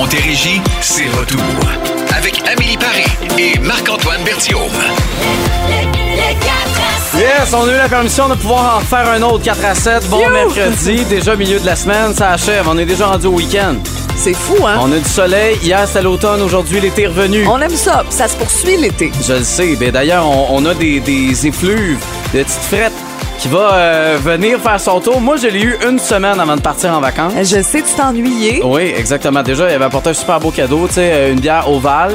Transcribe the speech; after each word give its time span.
Montérégie, 0.00 0.62
c'est 0.80 1.08
retour. 1.08 1.42
Avec 2.16 2.40
Amélie 2.50 2.78
Paris 2.78 3.04
et 3.38 3.58
Marc-Antoine 3.58 4.22
Berthiaume. 4.24 4.62
Yes, 7.18 7.52
on 7.52 7.68
a 7.68 7.74
eu 7.74 7.76
la 7.76 7.86
permission 7.86 8.26
de 8.30 8.34
pouvoir 8.34 8.78
en 8.78 8.80
faire 8.80 9.06
un 9.10 9.20
autre 9.20 9.44
4 9.44 9.62
à 9.62 9.74
7. 9.74 10.08
Bon 10.08 10.26
mercredi, 10.30 11.04
déjà 11.10 11.36
milieu 11.36 11.60
de 11.60 11.66
la 11.66 11.76
semaine, 11.76 12.14
ça 12.14 12.30
achève. 12.30 12.66
On 12.66 12.78
est 12.78 12.86
déjà 12.86 13.08
rendu 13.08 13.26
au 13.26 13.32
week-end. 13.32 13.74
C'est 14.16 14.32
fou, 14.32 14.66
hein? 14.66 14.78
On 14.80 14.90
a 14.90 14.96
du 14.96 15.04
soleil. 15.08 15.58
Hier, 15.62 15.86
c'était 15.86 16.00
l'automne. 16.00 16.40
Aujourd'hui, 16.40 16.80
l'été 16.80 17.02
est 17.02 17.08
revenu. 17.08 17.46
On 17.46 17.60
aime 17.60 17.76
ça. 17.76 18.02
Ça 18.08 18.26
se 18.26 18.36
poursuit 18.36 18.78
l'été. 18.78 19.12
Je 19.28 19.34
le 19.34 19.44
sais. 19.44 19.76
Ben, 19.76 19.90
D'ailleurs, 19.90 20.26
on, 20.26 20.46
on 20.56 20.64
a 20.64 20.72
des, 20.72 21.00
des 21.00 21.46
effluves 21.46 21.98
de 22.32 22.42
petites 22.42 22.62
frettes 22.70 22.92
qui 23.40 23.48
va 23.48 23.74
euh, 23.74 24.18
venir 24.22 24.60
faire 24.60 24.78
son 24.78 25.00
tour. 25.00 25.18
Moi, 25.18 25.36
je 25.38 25.46
l'ai 25.46 25.62
eu 25.62 25.76
une 25.88 25.98
semaine 25.98 26.38
avant 26.38 26.56
de 26.56 26.60
partir 26.60 26.92
en 26.92 27.00
vacances. 27.00 27.32
Je 27.38 27.62
sais, 27.62 27.82
tu 27.82 28.02
ennuyé. 28.02 28.60
Oui, 28.62 28.92
exactement. 28.94 29.42
Déjà, 29.42 29.70
il 29.70 29.74
avait 29.74 29.86
apporté 29.86 30.10
un 30.10 30.14
super 30.14 30.38
beau 30.38 30.50
cadeau, 30.50 30.86
tu 30.86 30.94
sais, 30.94 31.10
euh, 31.10 31.32
une 31.32 31.40
bière 31.40 31.70
ovale. 31.70 32.12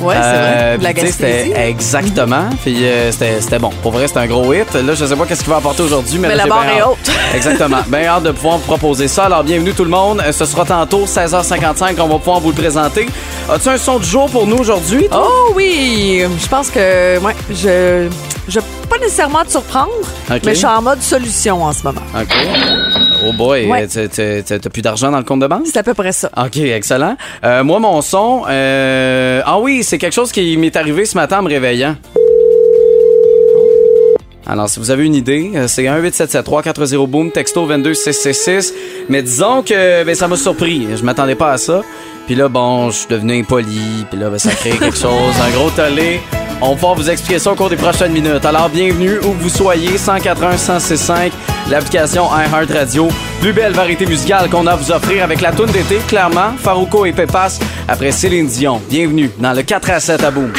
Ouais, 0.00 0.14
c'est 0.14 0.20
vrai. 0.20 0.78
De 0.78 0.82
la 0.84 0.92
puis, 0.92 1.02
Gaspésie. 1.02 1.48
c'était 1.48 1.68
exactement. 1.68 2.48
Puis 2.62 2.84
euh, 2.86 3.12
c'était 3.12 3.40
c'était 3.40 3.58
bon. 3.58 3.70
Pour 3.82 3.92
vrai, 3.92 4.06
c'était 4.08 4.20
un 4.20 4.26
gros 4.26 4.52
hit. 4.52 4.72
Là, 4.74 4.94
je 4.94 5.04
sais 5.04 5.16
pas 5.16 5.26
qu'est-ce 5.26 5.42
qu'il 5.42 5.50
va 5.50 5.56
apporter 5.58 5.82
aujourd'hui, 5.82 6.18
mais, 6.18 6.28
Mais 6.28 6.34
là, 6.36 6.38
la 6.38 6.42
j'ai 6.44 6.48
barre 6.48 6.62
bien 6.62 6.70
est 6.76 6.80
hâte. 6.80 6.88
haute. 6.90 7.10
Exactement. 7.34 7.78
Bien 7.88 8.04
hâte 8.06 8.22
de 8.24 8.30
pouvoir 8.32 8.56
vous 8.58 8.64
proposer 8.64 9.08
ça. 9.08 9.24
Alors, 9.24 9.44
bienvenue 9.44 9.72
tout 9.74 9.84
le 9.84 9.90
monde. 9.90 10.22
Euh, 10.24 10.32
Ce 10.32 10.44
sera 10.44 10.64
tantôt 10.64 11.04
16h55 11.06 11.94
qu'on 11.96 12.08
va 12.08 12.18
pouvoir 12.18 12.40
vous 12.40 12.50
le 12.50 12.56
présenter. 12.56 13.06
As-tu 13.52 13.68
un 13.68 13.76
son 13.78 13.98
du 13.98 14.08
jour 14.08 14.28
pour 14.30 14.46
nous 14.46 14.56
aujourd'hui? 14.56 15.08
toi? 15.08 15.26
Oh 15.28 15.52
oui! 15.54 16.22
Je 16.40 16.48
pense 16.48 16.70
que, 16.70 17.18
ouais, 17.18 17.36
je. 17.50 18.08
Je 18.48 18.58
vais 18.58 18.66
pas 18.88 18.98
nécessairement 18.98 19.44
te 19.44 19.50
surprendre, 19.52 19.90
Ok. 20.28 20.40
mais 20.44 20.54
je 20.54 20.58
suis 20.58 20.66
en 20.66 20.82
mode 20.82 21.00
solution 21.02 21.62
en 21.62 21.72
ce 21.72 21.84
moment. 21.84 22.00
OK. 22.18 22.34
Oh 23.26 23.32
boy, 23.32 23.66
Ouais. 23.66 23.86
t'as 23.86 24.70
plus 24.70 24.82
d'argent 24.82 25.10
dans 25.10 25.18
le 25.18 25.24
compte 25.24 25.40
de 25.40 25.46
banque? 25.46 25.62
C'est 25.66 25.76
à 25.78 25.82
peu 25.82 25.94
près 25.94 26.12
ça. 26.12 26.30
OK, 26.36 26.56
excellent. 26.58 27.16
Euh, 27.44 27.62
moi, 27.62 27.78
mon 27.78 28.00
son, 28.02 28.44
euh, 28.48 29.42
ah 29.44 29.58
oui, 29.60 29.82
c'est 29.82 29.98
quelque 29.98 30.14
chose 30.14 30.32
qui 30.32 30.56
m'est 30.56 30.74
arrivé 30.76 31.04
ce 31.04 31.16
matin 31.16 31.40
en 31.40 31.42
me 31.42 31.48
réveillant. 31.48 31.96
Alors, 34.46 34.68
si 34.68 34.80
vous 34.80 34.90
avez 34.90 35.04
une 35.06 35.14
idée, 35.14 35.50
euh, 35.54 35.68
c'est 35.68 35.84
1-877-340-BOOM, 35.84 37.30
texto 37.30 37.66
22666. 37.66 38.74
Mais 39.08 39.22
disons 39.22 39.62
que 39.62 40.02
ben, 40.02 40.14
ça 40.14 40.26
m'a 40.26 40.36
surpris. 40.36 40.88
Je 40.96 41.04
m'attendais 41.04 41.36
pas 41.36 41.52
à 41.52 41.58
ça. 41.58 41.82
Puis 42.26 42.34
là, 42.34 42.48
bon, 42.48 42.90
je 42.90 42.96
suis 42.96 43.06
devenu 43.08 43.38
impoli. 43.38 44.04
Puis 44.10 44.18
là, 44.18 44.28
ben, 44.30 44.38
ça 44.38 44.50
crée 44.50 44.70
quelque 44.70 44.96
chose, 44.96 45.34
un 45.46 45.50
gros 45.50 45.70
tollé. 45.70 46.20
On 46.62 46.70
va 46.70 46.74
pouvoir 46.74 46.94
vous 46.94 47.08
expliquer 47.08 47.38
ça 47.38 47.52
au 47.52 47.54
cours 47.54 47.70
des 47.70 47.76
prochaines 47.76 48.12
minutes. 48.12 48.44
Alors, 48.44 48.68
bienvenue 48.68 49.18
où 49.20 49.32
que 49.32 49.42
vous 49.42 49.48
soyez, 49.48 49.96
180 49.96 50.58
165 50.58 51.32
l'application 51.70 52.28
iHeartRadio. 52.30 53.08
Plus 53.40 53.52
belle 53.54 53.72
variété 53.72 54.04
musicale 54.04 54.50
qu'on 54.50 54.66
a 54.66 54.72
à 54.72 54.76
vous 54.76 54.90
offrir 54.92 55.24
avec 55.24 55.40
la 55.40 55.52
toune 55.52 55.70
d'été, 55.70 55.96
clairement, 56.06 56.52
Farouko 56.62 57.06
et 57.06 57.12
Pépas, 57.12 57.58
après 57.88 58.12
Céline 58.12 58.46
Dion. 58.46 58.82
Bienvenue 58.90 59.30
dans 59.38 59.52
le 59.52 59.62
4 59.62 59.90
à 59.90 60.00
7 60.00 60.22
à 60.22 60.30
Boom. 60.30 60.52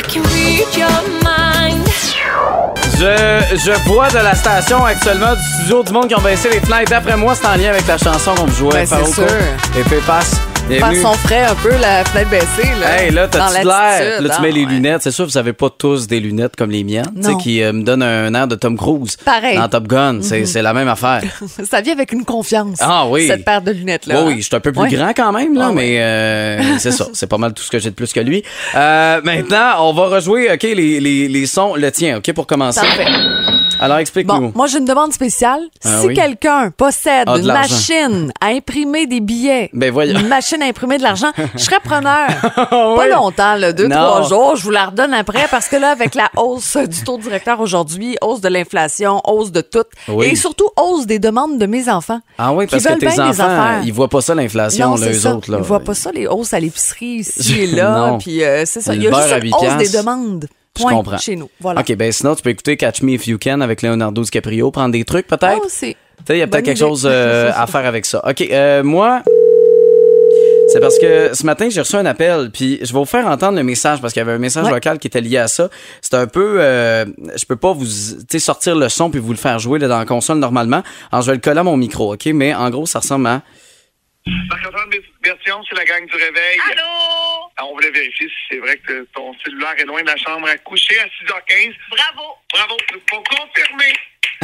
Je, 2.97 3.57
je 3.57 3.89
vois 3.89 4.09
de 4.09 4.15
la 4.15 4.33
station 4.35 4.83
actuellement 4.83 5.33
du 5.33 5.53
studio 5.59 5.83
du 5.83 5.91
monde 5.91 6.07
qui 6.07 6.15
ont 6.15 6.21
baissé 6.21 6.49
les 6.49 6.59
fenêtres. 6.59 6.89
D'après 6.89 7.17
moi, 7.17 7.35
c'est 7.35 7.47
en 7.47 7.55
lien 7.55 7.69
avec 7.69 7.85
la 7.87 7.97
chanson 7.97 8.31
qu'on 8.35 8.47
jouait. 8.47 8.71
Ben, 8.73 8.85
c'est 8.85 8.95
Farouko 8.95 9.13
sûr. 9.13 9.79
Et 9.79 9.83
Pépas. 9.83 10.50
Faire 10.79 10.95
son 10.95 11.13
frais 11.13 11.43
un 11.43 11.55
peu, 11.55 11.69
la 11.81 12.03
fenêtre 12.05 12.29
baissée. 12.29 12.69
Là, 12.79 13.01
Hey, 13.03 13.11
là, 13.11 13.27
t'as-tu 13.27 13.65
l'air? 13.65 14.21
Là, 14.21 14.29
tu 14.29 14.31
hein, 14.35 14.41
mets 14.41 14.51
les 14.51 14.63
ouais. 14.65 14.71
lunettes. 14.71 15.01
C'est 15.01 15.11
sûr, 15.11 15.25
vous 15.25 15.37
avez 15.37 15.53
pas 15.53 15.69
tous 15.69 16.07
des 16.07 16.19
lunettes 16.19 16.55
comme 16.55 16.71
les 16.71 16.83
miennes, 16.83 17.11
tu 17.15 17.23
sais, 17.23 17.31
Non. 17.31 17.37
qui 17.37 17.61
euh, 17.61 17.73
me 17.73 17.83
donnent 17.83 18.03
un 18.03 18.33
air 18.33 18.47
de 18.47 18.55
Tom 18.55 18.77
Cruise. 18.77 19.17
Pareil. 19.23 19.57
Dans 19.57 19.67
Top 19.67 19.87
Gun. 19.87 20.19
C'est 20.21 20.45
c'est 20.45 20.61
la 20.61 20.73
même 20.73 20.87
affaire. 20.87 21.21
Ça 21.69 21.81
vient 21.81 21.93
avec 21.93 22.11
une 22.13 22.23
confiance. 22.25 22.77
Ah 22.79 23.05
oui. 23.07 23.27
Cette 23.27 23.43
paire 23.45 23.61
de 23.61 23.71
lunettes-là. 23.71 24.15
Oui, 24.15 24.21
hein? 24.21 24.25
oui, 24.29 24.41
je 24.41 24.47
suis 24.47 24.55
un 24.55 24.59
peu 24.59 24.71
plus 24.71 24.81
Ouais. 24.81 24.89
grand 24.89 25.13
quand 25.15 25.31
même, 25.33 25.55
là, 25.55 25.67
Ah 25.69 25.73
mais 25.73 25.99
euh, 26.01 26.61
c'est 26.79 26.91
ça. 26.91 27.07
C'est 27.13 27.27
pas 27.27 27.37
mal 27.37 27.53
tout 27.53 27.63
ce 27.63 27.69
que 27.71 27.79
j'ai 27.79 27.89
de 27.89 27.95
plus 27.95 28.13
que 28.13 28.19
lui. 28.19 28.43
Euh, 28.75 29.21
maintenant, 29.23 29.89
on 29.89 29.93
va 29.93 30.07
rejouer, 30.07 30.51
OK, 30.53 30.63
les, 30.63 30.99
les, 30.99 31.27
les 31.27 31.45
sons. 31.45 31.75
Le 31.75 31.91
tien, 31.91 32.17
OK, 32.17 32.31
pour 32.33 32.47
commencer. 32.47 32.79
Parfait. 32.81 33.05
Alors, 33.81 33.97
explique-nous. 33.97 34.39
Bon, 34.39 34.51
moi 34.55 34.67
j'ai 34.67 34.77
une 34.77 34.85
demande 34.85 35.11
spéciale. 35.11 35.59
Ah 35.83 35.99
si 36.01 36.07
oui? 36.07 36.13
quelqu'un 36.13 36.71
possède 36.71 37.23
Ah, 37.27 37.37
une 37.37 37.47
machine 37.47 38.31
à 38.39 38.47
imprimer 38.47 39.07
des 39.07 39.19
billets, 39.19 39.69
Ben, 39.73 39.91
voyons. 39.91 40.19
une 40.19 40.27
machine 40.27 40.61
à 40.61 40.65
imprimer 40.67 40.97
de 40.97 41.03
l'argent, 41.03 41.31
je 41.55 41.59
serais 41.59 41.79
preneur. 41.83 42.27
Pas 42.55 42.95
oui? 42.99 43.09
longtemps, 43.11 43.55
là, 43.55 43.73
deux, 43.73 43.87
Non. 43.87 43.95
trois 43.95 44.21
jours, 44.29 44.55
je 44.55 44.63
vous 44.63 44.69
la 44.69 44.85
redonne 44.85 45.13
après 45.13 45.47
parce 45.49 45.67
que 45.67 45.75
là, 45.77 45.89
avec 45.89 46.15
la 46.15 46.29
hausse 46.37 46.77
du 46.77 47.03
taux 47.03 47.17
directeur 47.17 47.59
aujourd'hui, 47.59 48.17
hausse 48.21 48.39
de 48.41 48.49
l'inflation, 48.49 49.21
hausse 49.27 49.51
de 49.51 49.61
tout, 49.61 49.83
Oui. 50.07 50.27
et 50.27 50.35
surtout 50.35 50.69
hausse 50.79 51.05
des 51.07 51.19
demandes 51.19 51.57
de 51.57 51.65
mes 51.65 51.89
enfants. 51.89 52.19
Ah 52.37 52.53
oui, 52.53 52.67
parce 52.67 52.83
que 52.83 52.93
tes 52.99 53.19
enfants, 53.19 53.81
ils 53.83 53.91
voient 53.93 54.07
pas 54.09 54.21
ça, 54.21 54.35
l'inflation, 54.35 54.95
ça. 54.97 55.33
autres. 55.35 55.51
Là. 55.51 55.57
Ils 55.59 55.63
voient 55.63 55.79
pas 55.79 55.95
ça, 55.95 56.11
les 56.11 56.27
hausses 56.27 56.53
à 56.53 56.59
l'épicerie 56.59 57.17
ici 57.21 57.61
et 57.61 57.67
là. 57.67 58.17
Puis 58.19 58.43
euh, 58.43 58.63
c'est 58.65 58.81
ça. 58.81 58.93
Il 58.93 59.03
y 59.03 59.07
a 59.07 59.11
juste 59.11 59.33
une 59.33 59.43
8 59.43 59.53
hausse 59.53 59.61
des 59.61 59.67
piastres. 59.89 59.91
Demandes. 60.75 60.77
Je 60.77 60.81
Point 60.83 60.91
comprends. 61.03 61.17
chez 61.17 61.35
nous. 61.35 61.49
Voilà. 61.59 61.81
OK, 61.81 61.93
ben 61.95 62.11
sinon, 62.11 62.35
tu 62.35 62.41
peux 62.41 62.49
écouter 62.49 62.77
Catch 62.77 63.01
Me 63.01 63.11
If 63.13 63.27
You 63.27 63.37
Can 63.41 63.61
avec 63.61 63.81
Leonardo 63.81 64.21
DiCaprio, 64.23 64.71
prendre 64.71 64.91
des 64.91 65.03
trucs 65.05 65.27
peut-être? 65.27 65.61
Oh, 65.63 65.67
c'est- 65.69 65.95
Tu 66.19 66.23
sais, 66.27 66.35
il 66.37 66.39
y 66.39 66.41
a 66.41 66.47
peut-être 66.47 66.65
quelque 66.65 66.77
chose 66.77 67.07
euh, 67.09 67.51
à 67.55 67.67
faire 67.67 67.85
avec 67.85 68.05
ça. 68.05 68.21
OK, 68.27 68.41
euh, 68.41 68.83
moi, 68.83 69.23
c'est 70.69 70.79
parce 70.79 70.97
que 70.99 71.33
ce 71.33 71.45
matin, 71.45 71.67
j'ai 71.69 71.81
reçu 71.81 71.95
un 71.97 72.05
appel, 72.05 72.49
puis 72.53 72.77
je 72.81 72.93
vais 72.93 72.99
vous 72.99 73.05
faire 73.05 73.27
entendre 73.27 73.57
le 73.57 73.63
message, 73.63 73.99
parce 73.99 74.13
qu'il 74.13 74.21
y 74.21 74.23
avait 74.23 74.31
un 74.33 74.37
message 74.37 74.63
Ouais. 74.65 74.71
vocal 74.71 74.99
qui 74.99 75.07
était 75.07 75.19
lié 75.19 75.37
à 75.37 75.47
ça. 75.49 75.69
C'est 76.01 76.13
un 76.13 76.27
peu... 76.27 76.61
euh, 76.61 77.05
je 77.35 77.43
peux 77.45 77.57
pas 77.57 77.73
vous 77.73 77.85
tu 77.85 77.91
sais, 78.29 78.39
sortir 78.39 78.75
le 78.75 78.87
son 78.87 79.09
puis 79.11 79.19
vous 79.19 79.31
le 79.31 79.37
faire 79.37 79.59
jouer 79.59 79.79
là, 79.79 79.87
dans 79.89 79.99
la 79.99 80.05
console 80.05 80.37
normalement. 80.37 80.83
Alors, 81.11 81.23
je 81.23 81.31
vais 81.31 81.35
le 81.35 81.41
coller 81.41 81.59
à 81.59 81.63
mon 81.63 81.75
micro, 81.75 82.13
OK? 82.13 82.25
Mais 82.27 82.53
en 82.53 82.69
gros, 82.69 82.85
ça 82.85 82.99
ressemble 82.99 83.27
à... 83.27 83.41
Marc-Antoine 84.25 84.89
Bertion, 85.23 85.55
c'est 85.67 85.75
la 85.75 85.83
gang 85.83 86.05
du 86.05 86.13
réveil. 86.13 86.59
Allô? 86.71 86.83
Ah, 87.61 87.65
On 87.65 87.73
voulait 87.75 87.91
vérifier 87.91 88.27
si 88.27 88.35
c'est 88.49 88.57
vrai 88.57 88.75
que 88.77 89.03
ton 89.13 89.37
cellulaire 89.39 89.75
est 89.77 89.85
loin 89.85 90.01
de 90.01 90.07
la 90.07 90.17
chambre 90.17 90.47
à 90.47 90.57
coucher 90.57 90.99
à 90.99 91.05
6h15. 91.05 91.75
Bravo. 91.91 92.33
Bravo. 92.51 92.77
Pour 93.07 93.23
confirmer 93.23 93.93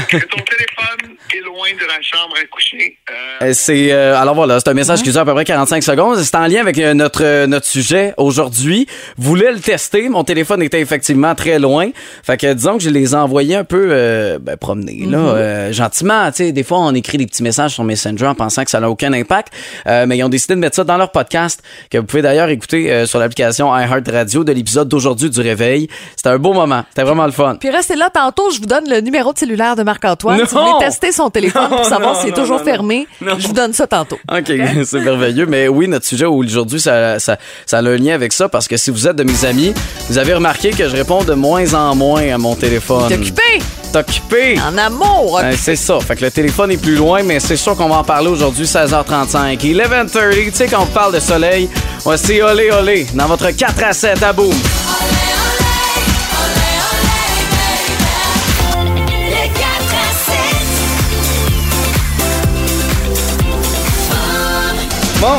que 0.09 0.18
ton 0.18 0.38
téléphone 0.44 1.16
est 1.35 1.41
loin 1.46 1.68
de 1.74 1.85
la 1.88 2.02
chambre 2.02 2.35
à 2.41 2.46
coucher. 2.47 2.97
Euh, 3.09 3.13
Euh, 3.47 3.52
C'est 3.53 3.91
euh, 3.91 4.16
alors 4.18 4.35
voilà, 4.35 4.59
c'est 4.59 4.69
un 4.69 4.74
message 4.74 5.02
qui 5.03 5.12
dure 5.12 5.22
à 5.22 5.25
peu 5.25 5.34
près 5.34 5.46
45 5.46 5.84
secondes. 5.84 6.18
C'est 6.18 6.35
en 6.35 6.47
lien 6.47 6.62
avec 6.62 6.78
euh, 6.80 6.94
notre 6.94 7.24
euh, 7.24 7.47
notre 7.47 7.66
sujet 7.66 8.13
aujourd'hui. 8.18 8.88
Voulais 9.18 9.52
le 9.52 9.59
tester, 9.59 10.09
mon 10.09 10.24
téléphone 10.24 10.62
était 10.62 10.80
effectivement 10.81 11.34
très 11.35 11.59
loin. 11.59 11.90
Fait 12.24 12.38
que 12.38 12.53
disons 12.53 12.78
que 12.78 12.84
je 12.84 12.90
les 12.90 13.13
ai 13.13 13.16
envoyés 13.16 13.56
un 13.56 13.63
peu 13.63 13.88
euh, 13.91 14.40
ben, 14.40 14.56
promener 14.58 15.06
là, 15.08 15.18
euh, 15.18 15.72
gentiment. 15.74 16.28
Tu 16.31 16.38
sais, 16.46 16.52
des 16.52 16.64
fois 16.64 16.79
on 16.79 16.94
écrit 16.94 17.18
des 17.18 17.25
petits 17.25 17.44
messages 17.44 17.72
sur 17.74 17.84
Messenger 17.84 18.28
en 18.28 18.35
pensant 18.35 18.64
que 18.64 18.69
ça 18.69 18.79
n'a 18.79 18.90
aucun 18.90 19.14
impact, 19.14 19.52
Euh, 19.88 20.06
mais 20.08 20.18
ils 20.18 20.24
ont 20.24 20.29
décidé 20.29 20.53
de 20.56 20.59
mettre 20.59 20.75
ça 20.75 20.84
dans 20.84 20.97
leur 20.97 21.12
podcast 21.12 21.62
que 21.90 21.97
vous 21.97 22.06
pouvez 22.06 22.22
d'ailleurs 22.22 22.50
écouter 22.50 22.91
euh, 22.91 23.06
sur 23.06 23.19
l'application 23.19 23.75
iHeartRadio 23.75 24.44
de 24.44 24.52
l'épisode 24.52 24.88
d'aujourd'hui 24.88 25.29
du 25.29 25.41
réveil. 25.41 25.88
C'était 26.16 26.29
un 26.29 26.38
beau 26.38 26.53
moment, 26.53 26.84
c'était 26.90 27.03
vraiment 27.03 27.25
le 27.25 27.31
fun. 27.31 27.56
Puis 27.59 27.69
restez 27.69 27.96
là, 27.96 28.09
tantôt, 28.09 28.52
je 28.52 28.59
vous 28.59 28.66
donne 28.66 28.90
le 28.90 29.02
numéro 29.02 29.34
de 29.34 29.38
cellulaire 29.38 29.75
de 29.75 29.84
Marc-Antoine. 29.87 30.39
Si 30.45 30.53
vous 30.53 30.61
voulez 30.61 30.85
tester 30.85 31.11
son 31.11 31.29
téléphone 31.29 31.69
pour 31.69 31.85
savoir 31.95 32.17
s'il 32.17 32.29
est 32.29 32.31
non, 32.31 32.43
toujours 32.43 32.59
non, 32.59 32.65
fermé, 32.65 33.07
non. 33.21 33.35
je 33.39 33.47
vous 33.47 33.53
donne 33.53 33.73
ça 33.73 33.87
tantôt. 33.87 34.19
OK, 34.31 34.51
c'est 34.85 34.99
merveilleux. 34.99 35.45
Mais 35.47 35.67
oui, 35.67 35.87
notre 35.87 36.05
sujet 36.05 36.25
aujourd'hui, 36.25 36.79
ça, 36.79 37.19
ça, 37.19 37.37
ça 37.65 37.77
a 37.77 37.81
un 37.81 37.97
lien 37.97 38.13
avec 38.13 38.33
ça 38.33 38.49
parce 38.49 38.67
que 38.67 38.77
si 38.77 38.91
vous 38.91 39.07
êtes 39.07 39.15
de 39.15 39.23
mes 39.23 39.45
amis, 39.45 39.73
vous 40.09 40.17
avez 40.17 40.33
remarqué 40.33 40.69
que 40.71 40.87
je 40.87 40.95
réponds 40.95 41.23
de 41.23 41.33
moins 41.33 41.73
en 41.73 41.95
moins 41.95 42.27
à 42.33 42.37
mon 42.37 42.55
téléphone. 42.55 43.07
T'es 43.07 43.15
occupé? 43.15 43.41
T'es 43.91 43.99
occupé? 43.99 44.59
en 44.59 44.77
amour. 44.77 45.39
Euh, 45.41 45.53
c'est 45.57 45.75
ça. 45.75 45.99
Fait 45.99 46.15
que 46.15 46.25
le 46.25 46.31
téléphone 46.31 46.71
est 46.71 46.81
plus 46.81 46.95
loin, 46.95 47.23
mais 47.23 47.39
c'est 47.39 47.55
sûr 47.55 47.75
qu'on 47.75 47.89
va 47.89 47.97
en 47.97 48.03
parler 48.03 48.27
aujourd'hui, 48.27 48.65
16h35. 48.65 49.57
11h30, 49.57 50.45
tu 50.45 50.51
sais, 50.53 50.67
quand 50.67 50.83
on 50.83 50.85
parle 50.87 51.13
de 51.13 51.19
soleil, 51.19 51.69
voici 52.03 52.41
Olé 52.41 52.71
Olé 52.71 53.07
dans 53.13 53.27
votre 53.27 53.49
4 53.49 53.83
à 53.83 53.93
7 53.93 54.23
à 54.23 54.33
boum. 54.33 54.49
Bon, 54.49 54.55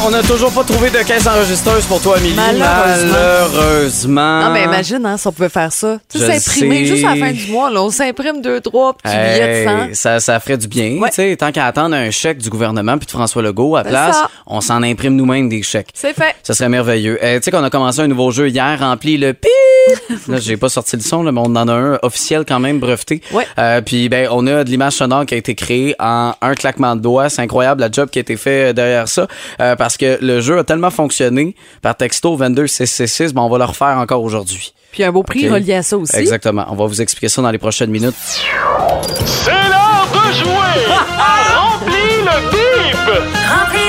on 0.09 0.11
n'a 0.11 0.23
toujours 0.23 0.51
pas 0.53 0.65
trouvé 0.65 0.89
de 0.89 0.97
caisse 1.07 1.27
enregistreuse 1.27 1.85
pour 1.85 2.01
toi, 2.01 2.17
Amélie. 2.17 2.35
Malheureusement. 2.35 3.13
Malheureusement. 3.13 4.41
Non, 4.45 4.51
mais 4.53 4.65
imagine, 4.65 5.05
hein, 5.05 5.19
si 5.19 5.27
on 5.27 5.33
pouvait 5.33 5.51
faire 5.51 5.71
ça. 5.71 5.99
Tu 6.11 6.19
sais, 6.19 6.39
s'imprimer 6.41 6.87
juste 6.87 7.05
à 7.05 7.15
la 7.15 7.27
fin 7.27 7.33
du 7.33 7.53
mois, 7.53 7.71
là, 7.71 7.83
on 7.83 7.91
s'imprime 7.91 8.41
deux, 8.41 8.61
trois 8.63 8.95
petits 8.95 9.15
billets 9.15 9.65
de 9.65 9.69
Hey, 9.69 9.95
100. 9.95 10.01
ça, 10.01 10.21
ça 10.21 10.41
ferait 10.41 10.57
du 10.57 10.67
bien, 10.67 10.97
Ouais. 10.99 11.11
tu 11.11 11.17
sais, 11.17 11.37
tant 11.37 11.53
qu'à 11.53 11.67
attendre 11.67 11.95
un 11.95 12.11
chèque 12.11 12.39
du 12.39 12.49
gouvernement 12.49 12.97
puis 12.97 13.05
de 13.07 13.11
François 13.11 13.43
Legault 13.43 13.77
à 13.77 13.85
place, 13.85 14.17
ça. 14.17 14.31
on 14.47 14.63
s'en 14.63 14.83
imprime 14.83 15.15
nous-mêmes 15.15 15.51
des 15.51 15.63
chèques. 15.63 15.91
C'est 15.93 16.15
fait. 16.15 16.35
Ça 16.43 16.55
serait 16.55 16.71
merveilleux. 16.71 17.19
Euh, 17.23 17.37
tu 17.39 17.45
sais 17.45 17.51
qu'on 17.51 17.63
a 17.65 17.69
commencé 17.71 18.01
un 18.01 18.09
nouveau 18.09 18.31
jeu 18.31 18.49
hier, 18.49 18.79
rempli 18.81 19.19
le 19.19 19.35
pip. 19.35 19.51
Là, 20.29 20.39
j'ai 20.39 20.57
pas 20.57 20.69
sorti 20.69 20.97
le 20.97 21.03
son, 21.03 21.23
là, 21.23 21.33
mais 21.33 21.41
on 21.43 21.55
en 21.57 21.67
a 21.69 21.73
un 21.73 21.99
officiel 22.03 22.45
quand 22.47 22.61
même 22.61 22.79
breveté. 22.79 23.23
Ouais. 23.33 23.47
Euh, 23.59 23.81
puis 23.81 24.09
ben, 24.09 24.29
on 24.31 24.47
a 24.47 24.63
de 24.65 24.69
l'image 24.71 24.95
sonore 24.95 25.25
qui 25.27 25.35
a 25.35 25.37
été 25.39 25.55
créée 25.55 25.95
en 25.99 26.33
un 26.43 26.55
claquement 26.55 26.95
de 26.97 27.01
doigts. 27.01 27.29
C'est 27.31 27.41
incroyable 27.43 27.81
la 27.81 27.91
job 27.91 28.11
qui 28.11 28.19
a 28.19 28.23
été 28.23 28.37
fait 28.37 28.71
euh, 28.71 28.73
derrière 28.73 29.09
ça, 29.09 29.27
Euh, 29.61 29.77
parce 29.77 29.97
que 29.99 30.19
le 30.25 30.41
jeu 30.41 30.59
a 30.59 30.65
tellement 30.65 30.91
fonctionné 30.91 31.55
par 31.83 31.97
texto 31.97 32.37
22666. 32.37 33.35
Ben, 33.35 33.43
on 33.43 33.49
va 33.49 33.59
le 33.59 33.65
refaire 33.65 33.99
encore 33.99 34.23
aujourd'hui. 34.23 34.73
Puis 34.93 35.05
un 35.05 35.13
beau 35.13 35.23
prix 35.23 35.49
relié 35.49 35.75
à 35.75 35.83
ça 35.83 35.99
aussi. 35.99 36.17
Exactement. 36.17 36.67
On 36.71 36.75
va 36.75 36.87
vous 36.87 37.03
expliquer 37.03 37.29
ça 37.29 37.43
dans 37.43 37.51
les 37.51 37.59
prochaines 37.59 37.91
minutes. 37.91 38.15
C'est 38.19 39.51
l'heure 39.51 40.09
de 40.13 40.33
jouer 40.33 40.85
Remplis 41.55 42.23
le 42.25 42.51
bip! 42.51 43.88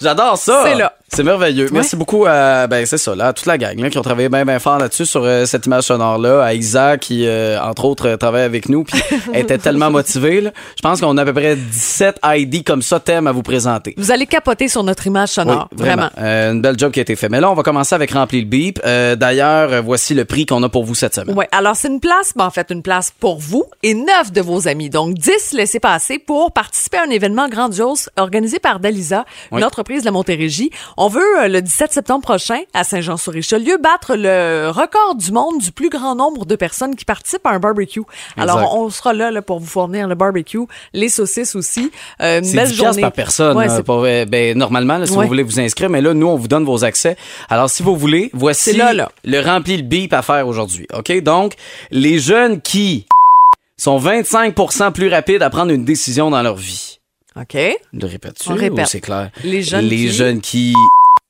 J'adore 0.00 0.38
ça. 0.38 0.62
C'est 0.64 0.74
là. 0.74 0.92
C'est 1.08 1.22
merveilleux. 1.22 1.68
Merci 1.72 1.94
beaucoup 1.94 2.26
à 2.26 2.66
ben 2.66 2.84
c'est 2.84 2.98
ça 2.98 3.14
là, 3.14 3.28
à 3.28 3.32
toute 3.32 3.46
la 3.46 3.56
gang 3.56 3.78
là, 3.78 3.88
qui 3.90 3.96
ont 3.96 4.02
travaillé 4.02 4.28
bien 4.28 4.44
bien 4.44 4.58
fort 4.58 4.78
là-dessus 4.78 5.06
sur 5.06 5.22
euh, 5.24 5.46
cette 5.46 5.64
image 5.64 5.84
sonore 5.84 6.18
là, 6.18 6.42
à 6.42 6.52
Isa 6.52 6.98
qui 6.98 7.26
euh, 7.26 7.62
entre 7.62 7.84
autres 7.84 8.08
euh, 8.08 8.16
travaille 8.16 8.42
avec 8.42 8.68
nous 8.68 8.82
puis 8.82 9.00
était 9.32 9.56
tellement 9.56 9.88
motivée 9.90 10.40
là. 10.40 10.50
Je 10.76 10.82
pense 10.82 11.00
qu'on 11.00 11.16
a 11.16 11.22
à 11.22 11.24
peu 11.24 11.32
près 11.32 11.54
17 11.54 12.18
ID 12.24 12.64
comme 12.64 12.82
ça 12.82 12.98
thèmes 12.98 13.28
à 13.28 13.32
vous 13.32 13.44
présenter. 13.44 13.94
Vous 13.96 14.10
allez 14.10 14.26
capoter 14.26 14.66
sur 14.66 14.82
notre 14.82 15.06
image 15.06 15.28
sonore. 15.28 15.68
Oui, 15.70 15.84
vraiment. 15.84 16.10
Euh, 16.18 16.52
une 16.52 16.60
belle 16.60 16.76
job 16.76 16.90
qui 16.90 16.98
a 16.98 17.02
été 17.02 17.14
faite. 17.14 17.30
Mais 17.30 17.40
là, 17.40 17.50
on 17.52 17.54
va 17.54 17.62
commencer 17.62 17.94
avec 17.94 18.10
remplir 18.10 18.42
le 18.42 18.48
beep. 18.48 18.80
D'ailleurs, 18.84 19.82
voici 19.82 20.12
le 20.12 20.24
prix 20.24 20.44
qu'on 20.44 20.62
a 20.64 20.68
pour 20.68 20.84
vous 20.84 20.94
cette 20.94 21.14
semaine. 21.14 21.36
Oui, 21.38 21.44
alors 21.52 21.76
c'est 21.76 21.88
une 21.88 22.00
place, 22.00 22.32
ben, 22.34 22.46
en 22.46 22.50
fait, 22.50 22.66
une 22.70 22.82
place 22.82 23.12
pour 23.18 23.38
vous 23.38 23.64
et 23.82 23.94
neuf 23.94 24.32
de 24.32 24.40
vos 24.40 24.66
amis. 24.66 24.90
Donc, 24.90 25.14
10 25.14 25.52
laissés 25.52 25.80
passer 25.80 26.18
pour 26.18 26.52
participer 26.52 26.98
à 26.98 27.04
un 27.04 27.10
événement 27.10 27.48
grandiose 27.48 28.10
organisé 28.16 28.58
par 28.58 28.80
Dalisa, 28.80 29.24
Oui. 29.52 29.60
Entreprise 29.86 30.02
de 30.02 30.06
la 30.06 30.10
Montérégie. 30.12 30.70
On 30.96 31.06
veut, 31.08 31.20
euh, 31.44 31.48
le 31.48 31.62
17 31.62 31.92
septembre 31.92 32.22
prochain, 32.22 32.58
à 32.74 32.82
Saint-Jean-sur-Richelieu, 32.82 33.78
battre 33.80 34.16
le 34.16 34.68
record 34.70 35.14
du 35.14 35.30
monde 35.30 35.58
du 35.60 35.70
plus 35.70 35.90
grand 35.90 36.16
nombre 36.16 36.44
de 36.44 36.56
personnes 36.56 36.96
qui 36.96 37.04
participent 37.04 37.46
à 37.46 37.50
un 37.50 37.60
barbecue. 37.60 38.02
Alors, 38.36 38.58
Exact. 38.58 38.72
on 38.74 38.90
sera 38.90 39.12
là, 39.12 39.30
là 39.30 39.42
pour 39.42 39.60
vous 39.60 39.66
fournir 39.66 40.08
le 40.08 40.16
barbecue, 40.16 40.58
les 40.92 41.08
saucisses 41.08 41.54
aussi. 41.54 41.92
Euh, 42.20 42.40
une 42.40 42.52
belle 42.52 42.66
10 42.66 42.74
piastres 42.74 42.74
journée. 42.76 43.00
par 43.02 43.12
personne. 43.12 43.56
Ouais, 43.56 43.68
c'est- 43.68 43.84
pour, 43.84 44.02
euh, 44.04 44.24
ben, 44.24 44.58
normalement, 44.58 44.98
là, 44.98 45.06
si 45.06 45.12
Ouais. 45.12 45.22
vous 45.22 45.28
voulez 45.28 45.44
vous 45.44 45.60
inscrire, 45.60 45.88
mais 45.88 46.00
là, 46.00 46.14
nous, 46.14 46.26
on 46.26 46.34
vous 46.36 46.48
donne 46.48 46.64
vos 46.64 46.82
accès. 46.82 47.16
Alors, 47.48 47.70
si 47.70 47.84
vous 47.84 47.94
voulez, 47.96 48.30
voici 48.34 48.72
C'est 48.72 48.76
là, 48.76 48.92
là. 48.92 49.08
le 49.24 49.38
rempli 49.40 49.76
le 49.76 49.84
beep 49.84 50.12
à 50.12 50.22
faire 50.22 50.48
aujourd'hui. 50.48 50.88
OK? 50.94 51.12
Donc, 51.22 51.52
les 51.92 52.18
jeunes 52.18 52.60
qui 52.60 53.06
sont 53.76 53.98
25% 53.98 54.90
plus 54.90 55.08
rapides 55.08 55.42
à 55.42 55.50
prendre 55.50 55.70
une 55.70 55.84
décision 55.84 56.30
dans 56.30 56.42
leur 56.42 56.56
vie. 56.56 56.98
OK? 57.40 57.56
Le 57.92 58.06
répète-tu 58.06 58.52
répète. 58.52 58.86
c'est 58.88 59.00
clair? 59.00 59.30
Les 59.44 59.62
jeunes 59.62 59.84
les 59.84 59.96
qui- 59.96 60.12
jeunes 60.12 60.40
qui 60.40 60.74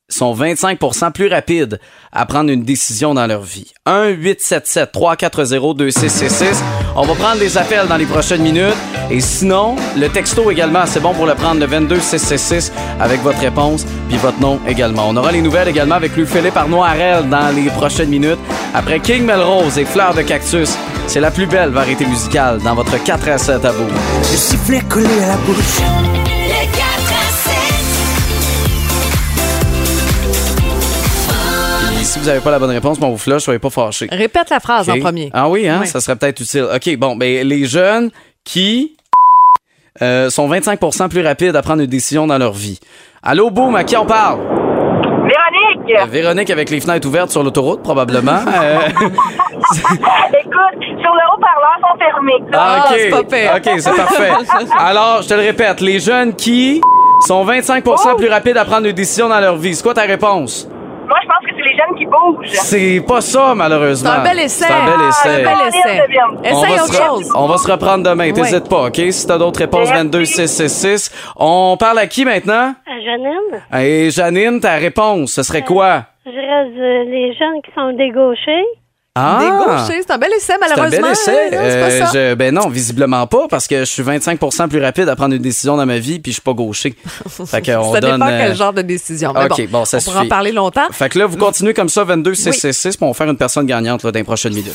sont 0.08 0.32
25% 0.35 1.11
plus 1.11 1.26
rapides 1.26 1.81
à 2.12 2.26
prendre 2.26 2.49
une 2.50 2.62
décision 2.62 3.12
dans 3.14 3.26
leur 3.26 3.43
vie. 3.43 3.73
1-877-340-2666. 3.87 6.62
On 6.94 7.03
va 7.03 7.14
prendre 7.14 7.38
des 7.41 7.58
appels 7.58 7.88
dans 7.88 7.97
les 7.97 8.06
prochaines 8.06 8.43
minutes. 8.43 8.76
Et 9.11 9.20
sinon, 9.20 9.75
le 9.99 10.08
texto 10.08 10.49
également, 10.50 10.87
c'est 10.87 11.00
bon 11.00 11.12
pour 11.12 11.26
le 11.26 11.35
prendre, 11.35 11.61
le 11.61 11.67
22666 11.67 12.73
avec 13.00 13.20
votre 13.23 13.38
réponse 13.41 13.85
puis 14.09 14.17
votre 14.19 14.41
nom 14.41 14.61
également. 14.67 15.09
On 15.09 15.17
aura 15.17 15.32
les 15.32 15.43
nouvelles 15.43 15.69
également 15.69 15.97
avec 15.97 16.17
Louis-Philippe 16.17 16.56
Arnois-Arel 16.56 17.29
dans 17.29 17.55
les 17.55 17.69
prochaines 17.70 18.09
minutes. 18.11 18.38
Après 18.75 19.00
King 19.00 19.25
Melrose 19.25 19.76
et 19.79 19.85
Fleurs 19.85 20.14
de 20.14 20.23
Cactus, 20.23 20.76
c'est 21.06 21.20
la 21.20 21.31
plus 21.31 21.47
belle 21.47 21.70
variété 21.70 22.05
musicale 22.06 22.58
dans 22.62 22.75
votre 22.75 23.03
4 23.03 23.29
à 23.29 23.38
7 23.38 23.64
à 23.64 23.73
bout. 23.73 23.85
Le 24.19 24.25
sifflet 24.37 24.81
collé 24.88 25.06
à 25.23 25.29
la 25.29 25.37
bouche. 25.37 25.79
Le 25.79 26.76
4 26.76 26.82
à 26.82 27.31
7. 27.31 27.37
Puis 31.97 32.05
si 32.05 32.19
vous 32.19 32.26
n'avez 32.26 32.41
pas 32.41 32.50
la 32.50 32.58
bonne 32.58 32.70
réponse, 32.70 32.99
on 33.00 33.11
vous 33.11 33.19
flush, 33.19 33.43
soyez 33.43 33.58
pas 33.58 33.70
fâchés. 33.70 34.08
Répète 34.11 34.50
la 34.50 34.61
phrase 34.61 34.88
en 34.91 34.99
premier. 34.99 35.31
Ah 35.32 35.49
oui, 35.49 35.69
hein? 35.69 35.79
Oui. 35.82 35.87
Ça 35.87 36.00
serait 36.00 36.17
peut-être 36.17 36.41
utile. 36.41 36.67
OK, 36.75 36.97
bon, 36.97 37.17
ben 37.17 37.47
les 37.47 37.64
jeunes 37.67 38.11
qui 38.44 38.97
euh, 40.02 40.29
sont 40.31 40.49
25% 40.49 41.09
plus 41.09 41.23
rapides 41.25 41.55
à 41.56 41.62
prendre 41.62 41.82
une 41.82 41.88
décision 41.88 42.26
dans 42.26 42.38
leur 42.38 42.52
vie. 42.52 42.79
Allô, 43.23 43.50
Boom, 43.50 43.75
à 43.76 43.85
qui 43.85 43.97
on 43.97 44.06
parle? 44.06 44.41
Véronique, 44.41 45.97
Euh, 46.00 46.05
Véronique 46.06 46.50
avec 46.50 46.70
les 46.70 46.81
fenêtres 46.81 47.06
ouvertes 47.09 47.31
sur 47.31 47.43
l'autoroute, 47.43 47.82
probablement. 47.82 48.41
Euh, 48.62 48.79
écoute, 50.40 51.00
sur 51.02 51.12
le 51.14 51.23
haut-parleur 51.34 51.76
sont 51.81 51.99
fermés. 51.99 52.43
ah, 52.52 52.76
Ah, 52.78 52.84
OK. 52.90 52.99
c'est 52.99 53.11
pas 53.11 53.23
pire. 53.25 53.52
OK, 53.56 53.81
c'est 53.81 53.96
parfait. 53.96 54.31
Alors, 54.78 55.23
je 55.23 55.28
te 55.28 55.34
le 55.34 55.40
répète, 55.40 55.81
les 55.81 55.99
jeunes 56.00 56.34
qui 56.34 56.81
sont 57.26 57.44
25% 57.44 58.17
plus 58.17 58.28
rapides 58.28 58.56
à 58.56 58.64
prendre 58.64 58.87
une 58.87 58.93
décision 58.93 59.28
dans 59.28 59.40
leur 59.40 59.56
vie. 59.56 59.75
C'est 59.75 59.82
quoi 59.82 59.94
ta 59.94 60.02
réponse? 60.02 60.69
Moi, 61.08 61.17
je 61.23 61.28
pense 61.28 61.38
que 61.49 61.56
c'est 61.56 61.62
les 61.62 61.76
jeunes 61.78 61.96
qui 61.96 62.05
bougent. 62.05 62.49
C'est 62.50 63.00
pas 63.06 63.20
ça, 63.20 63.55
malheureusement. 63.55 64.11
C'est 64.12 64.19
un 64.20 64.23
bel 64.25 64.40
essai. 64.40 64.64
C'est 64.67 64.73
un 64.73 64.84
bel 64.84 64.94
Ah, 64.99 65.08
essai. 65.08 65.28
un 65.28 65.37
bel 65.37 65.69
essai. 65.69 66.02
On 66.40 66.43
Essaye 66.43 66.76
va, 66.76 66.82
autre 66.82 66.93
se, 66.94 67.02
chose. 67.02 67.32
on 67.37 67.46
va 67.46 67.58
se 67.58 67.70
reprendre 67.70 68.02
demain. 68.11 68.32
T'hésites 68.32 68.69
pas, 68.69 68.87
OK? 68.88 69.00
Si 69.11 69.26
t'as 69.26 69.38
d'autres 69.38 69.61
réponses, 69.61 69.88
Merci. 69.88 70.02
22 70.05 70.25
666. 70.25 71.32
On 71.37 71.76
parle 71.78 72.00
à 72.00 72.06
qui 72.08 72.25
maintenant? 72.25 72.75
À 72.87 73.00
Janine, 73.05 73.62
Et 73.81 74.11
Janine, 74.11 74.58
ta 74.61 74.73
réponse, 74.75 75.31
ce 75.32 75.43
serait 75.44 75.62
quoi? 75.62 76.02
je 76.25 76.31
reste 76.32 76.76
euh, 76.76 77.05
les 77.05 77.32
jeunes 77.34 77.62
qui 77.64 77.70
sont 77.73 77.93
dégauchés. 77.93 78.64
Ah! 79.19 79.39
Des 79.41 79.49
gauchers, 79.49 80.03
c'est 80.07 80.13
un 80.13 80.19
bel 80.19 80.31
essai, 80.37 80.45
C'est 80.47 80.53
un 80.55 80.59
malheureusement. 80.61 81.01
bel 81.03 81.11
essai. 81.13 81.47
hein, 81.47 81.51
pas 81.51 81.57
Euh, 81.57 82.05
ça. 82.05 82.11
je- 82.13 82.35
ben 82.35 82.55
non, 82.55 82.69
visiblement 82.69 83.27
pas, 83.27 83.47
parce 83.49 83.67
que 83.67 83.81
je 83.81 83.85
suis 83.85 84.03
25% 84.03 84.69
plus 84.69 84.81
rapide 84.83 85.09
à 85.09 85.17
prendre 85.17 85.35
une 85.35 85.41
décision 85.43 85.77
dans 85.77 85.87
ma 85.87 85.99
vie, 85.99 86.19
puis 86.19 86.33
je 86.33 86.35
suis 86.37 86.43
pas 86.43 86.53
gaucher. 86.53 86.95
Fait 87.47 87.63
que 87.63 87.73
on 87.77 87.95
ça 87.95 88.01
donne. 88.01 88.13
dépend 88.13 88.27
euh, 88.31 88.39
quel 88.47 88.57
genre 88.57 88.73
de 88.75 88.83
décision. 88.83 89.33
Mais 89.35 89.45
OK, 89.47 89.69
bon, 89.71 89.85
ça 89.87 89.97
on 89.99 90.01
pourra 90.03 90.17
en 90.17 90.21
suffit. 90.21 90.29
parler 90.29 90.53
longtemps. 90.53 90.87
Fait 90.93 91.09
que 91.09 91.19
là, 91.19 91.27
vous 91.27 91.37
continuez 91.39 91.73
comme 91.75 91.89
ça, 91.89 92.05
22 92.05 92.35
666, 92.35 92.97
puis 92.99 93.05
on 93.05 93.09
va 93.09 93.15
faire 93.15 93.29
une 93.31 93.37
personne 93.39 93.65
gagnante 93.67 94.03
là, 94.05 94.13
dans 94.13 94.19
les 94.19 94.25
prochaines 94.25 94.53
minutes. 94.55 94.75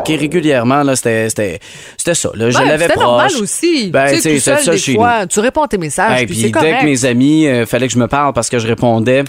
OK, 0.00 0.06
régulièrement, 0.08 0.82
là, 0.84 0.94
c'était 0.94 1.28
c'était- 1.28 1.58
c'était 1.96 2.14
ça. 2.14 2.30
Là, 2.34 2.50
je 2.50 2.58
Ouais, 2.58 2.64
l'avais 2.64 2.84
C'était 2.84 2.94
proche. 2.94 3.04
normal 3.04 3.30
aussi. 3.40 3.90
Ben, 3.90 4.12
tu 4.14 4.20
sais, 4.20 4.38
ça 4.38 4.56
des 4.70 4.78
chez 4.78 4.94
fois, 4.94 5.26
tu 5.26 5.40
réponds 5.40 5.62
à 5.62 5.68
tes 5.68 5.78
messages, 5.78 6.22
Et 6.22 6.26
puis 6.26 6.34
puis 6.36 6.52
c'est 6.54 6.60
dès 6.60 6.78
que 6.78 6.84
mes 6.84 7.04
amis, 7.04 7.46
euh, 7.48 7.66
fallait 7.66 7.88
que 7.88 7.92
je 7.94 7.98
me 7.98 8.06
parle 8.06 8.32
parce 8.32 8.48
que 8.48 8.58
je 8.60 8.66
répondais 8.68 9.24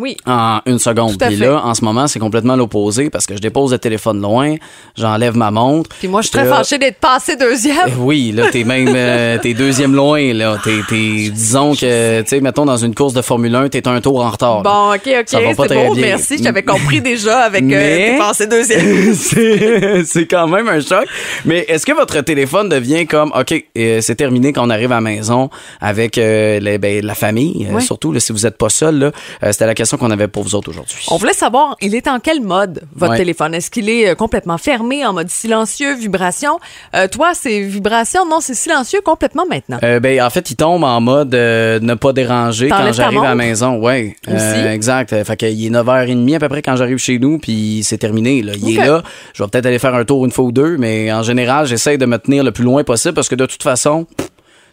Oui. 0.00 0.16
en 0.26 0.60
une 0.64 0.78
seconde. 0.78 1.18
Puis 1.18 1.36
là, 1.36 1.60
en 1.64 1.74
ce 1.74 1.84
moment, 1.84 2.06
c'est 2.06 2.18
complètement 2.18 2.56
l'opposé 2.56 3.10
parce 3.10 3.26
que 3.26 3.34
je 3.36 3.40
dépose 3.40 3.72
le 3.72 3.78
téléphone 3.78 4.22
loin, 4.22 4.54
j'enlève 4.96 5.36
ma 5.36 5.50
montre. 5.50 5.90
Puis 5.98 6.08
moi, 6.08 6.22
je 6.22 6.28
suis 6.28 6.32
très 6.38 6.46
fâchée 6.48 6.78
d'être 6.78 6.98
passé 6.98 7.36
deuxième. 7.36 7.76
euh, 7.88 7.98
Oui, 7.98 8.32
là, 8.32 8.46
t'es 8.50 8.64
même, 8.64 8.88
euh, 8.96 9.36
t'es 9.42 9.52
deuxième 9.52 9.94
loin, 9.94 10.32
là. 10.32 10.56
T'es, 10.64 10.78
t'es, 10.88 11.28
disons 11.30 11.74
que, 11.74 12.22
tu 12.22 12.28
sais, 12.28 12.40
mettons, 12.40 12.64
dans 12.64 12.78
une 12.78 12.94
course 12.94 13.12
de 13.12 13.20
Formule 13.20 13.54
1, 13.54 13.68
t'es 13.68 13.86
un 13.86 14.00
tour 14.00 14.24
en 14.24 14.30
retard. 14.30 14.62
Bon, 14.62 14.94
OK, 14.94 15.00
OK, 15.06 15.24
Ça 15.26 15.40
va 15.40 15.50
c'est 15.50 15.56
pas 15.56 15.66
très 15.66 15.86
beau, 15.86 15.94
bien. 15.94 16.06
merci. 16.06 16.42
J'avais 16.42 16.62
compris 16.62 17.00
déjà 17.02 17.40
avec 17.40 17.62
euh, 17.62 17.68
t'es 17.68 18.16
passé 18.18 18.46
deuxième. 18.46 19.14
c'est, 20.04 20.26
quand 20.26 20.48
même 20.48 20.68
un 20.68 20.80
choc. 20.80 21.06
Mais 21.44 21.66
est-ce 21.68 21.84
que 21.84 21.92
votre 21.92 22.18
téléphone 22.22 22.70
devient 22.70 23.06
comme, 23.06 23.30
OK, 23.38 23.62
euh, 23.76 24.00
c'est 24.00 24.14
terminé 24.16 24.54
quand 24.54 24.66
on 24.66 24.70
arrive 24.70 24.90
à 24.90 24.96
la 24.96 25.00
maison 25.02 25.50
avec 25.82 26.16
euh, 26.16 26.58
les- 26.60 26.78
ben, 26.78 27.04
la 27.04 27.14
famille, 27.14 27.66
euh, 27.70 27.74
Oui. 27.74 27.82
surtout 27.82 28.10
là, 28.10 28.20
si 28.20 28.32
vous 28.32 28.46
êtes 28.46 28.56
pas 28.56 28.70
seul, 28.70 28.98
là, 28.98 29.10
euh, 29.44 29.52
c'était 29.52 29.66
la 29.66 29.74
qu'on 29.90 30.10
avait 30.10 30.28
pour 30.28 30.42
vous 30.42 30.54
autres 30.54 30.70
aujourd'hui. 30.70 31.04
On 31.10 31.16
voulait 31.16 31.32
savoir, 31.32 31.76
il 31.80 31.94
est 31.94 32.08
en 32.08 32.20
quel 32.20 32.40
mode, 32.40 32.82
votre 32.94 33.12
Ouais. 33.12 33.18
téléphone? 33.18 33.54
Est-ce 33.54 33.70
qu'il 33.70 33.88
est 33.88 34.08
euh, 34.10 34.14
complètement 34.14 34.58
fermé, 34.58 35.04
en 35.04 35.12
mode 35.12 35.28
silencieux, 35.30 35.94
vibration? 35.94 36.58
Euh, 36.94 37.08
toi, 37.08 37.32
c'est 37.34 37.60
vibration? 37.60 38.26
Non, 38.26 38.38
c'est 38.40 38.54
silencieux 38.54 39.00
complètement 39.04 39.44
maintenant. 39.48 39.78
Euh, 39.82 40.00
ben, 40.00 40.22
en 40.22 40.30
fait, 40.30 40.50
il 40.50 40.56
tombe 40.56 40.84
en 40.84 41.00
mode 41.00 41.34
euh, 41.34 41.80
ne 41.80 41.94
pas 41.94 42.12
déranger 42.12 42.68
quand 42.68 42.92
j'arrive 42.92 43.20
à 43.20 43.28
la 43.30 43.34
maison. 43.34 43.80
Euh, 43.86 44.72
exact. 44.72 45.22
Fait 45.24 45.36
qu'il 45.36 45.66
est 45.66 45.70
9h30 45.70 46.36
à 46.36 46.38
peu 46.38 46.48
près 46.48 46.62
quand 46.62 46.76
j'arrive 46.76 46.98
chez 46.98 47.18
nous, 47.18 47.38
puis 47.38 47.82
c'est 47.84 47.98
terminé. 47.98 48.42
Là. 48.42 48.52
Il 48.56 48.78
est 48.78 48.84
là. 48.86 49.02
Je 49.34 49.42
vais 49.42 49.48
peut-être 49.48 49.66
aller 49.66 49.78
faire 49.78 49.94
un 49.94 50.04
tour 50.04 50.24
une 50.24 50.30
fois 50.30 50.44
ou 50.44 50.52
deux, 50.52 50.76
mais 50.76 51.12
en 51.12 51.22
général, 51.22 51.66
j'essaie 51.66 51.98
de 51.98 52.06
me 52.06 52.18
tenir 52.18 52.44
le 52.44 52.52
plus 52.52 52.64
loin 52.64 52.84
possible 52.84 53.14
parce 53.14 53.28
que 53.28 53.34
de 53.34 53.46
toute 53.46 53.62
façon, 53.62 54.06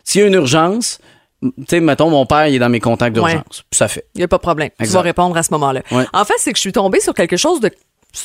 s'il 0.03 0.22
y 0.22 0.24
a 0.24 0.27
une 0.27 0.34
urgence, 0.34 1.00
tu 1.41 1.51
sais, 1.67 1.79
mettons, 1.79 2.10
mon 2.10 2.25
père, 2.25 2.48
il 2.48 2.55
est 2.55 2.60
dans 2.60 2.69
mes 2.69 2.79
contacts 2.79 3.13
d'urgence. 3.13 3.34
Ouais. 3.38 3.63
Ça 3.72 3.88
fait. 3.88 4.05
Il 4.15 4.19
n'y 4.19 4.24
a 4.24 4.27
pas 4.27 4.38
de 4.38 4.41
problème. 4.41 4.69
Tu 4.79 4.88
vas 4.88 5.01
répondre 5.01 5.38
à 5.38 5.43
ce 5.43 5.51
moment-là. 5.53 5.81
Ouais. 5.91 6.05
En 6.13 6.25
fait, 6.25 6.34
c'est 6.38 6.51
que 6.51 6.58
je 6.58 6.62
suis 6.62 6.74
tombée 6.74 7.00
sur 7.00 7.13
quelque 7.13 7.38
chose 7.38 7.60
de 7.62 7.72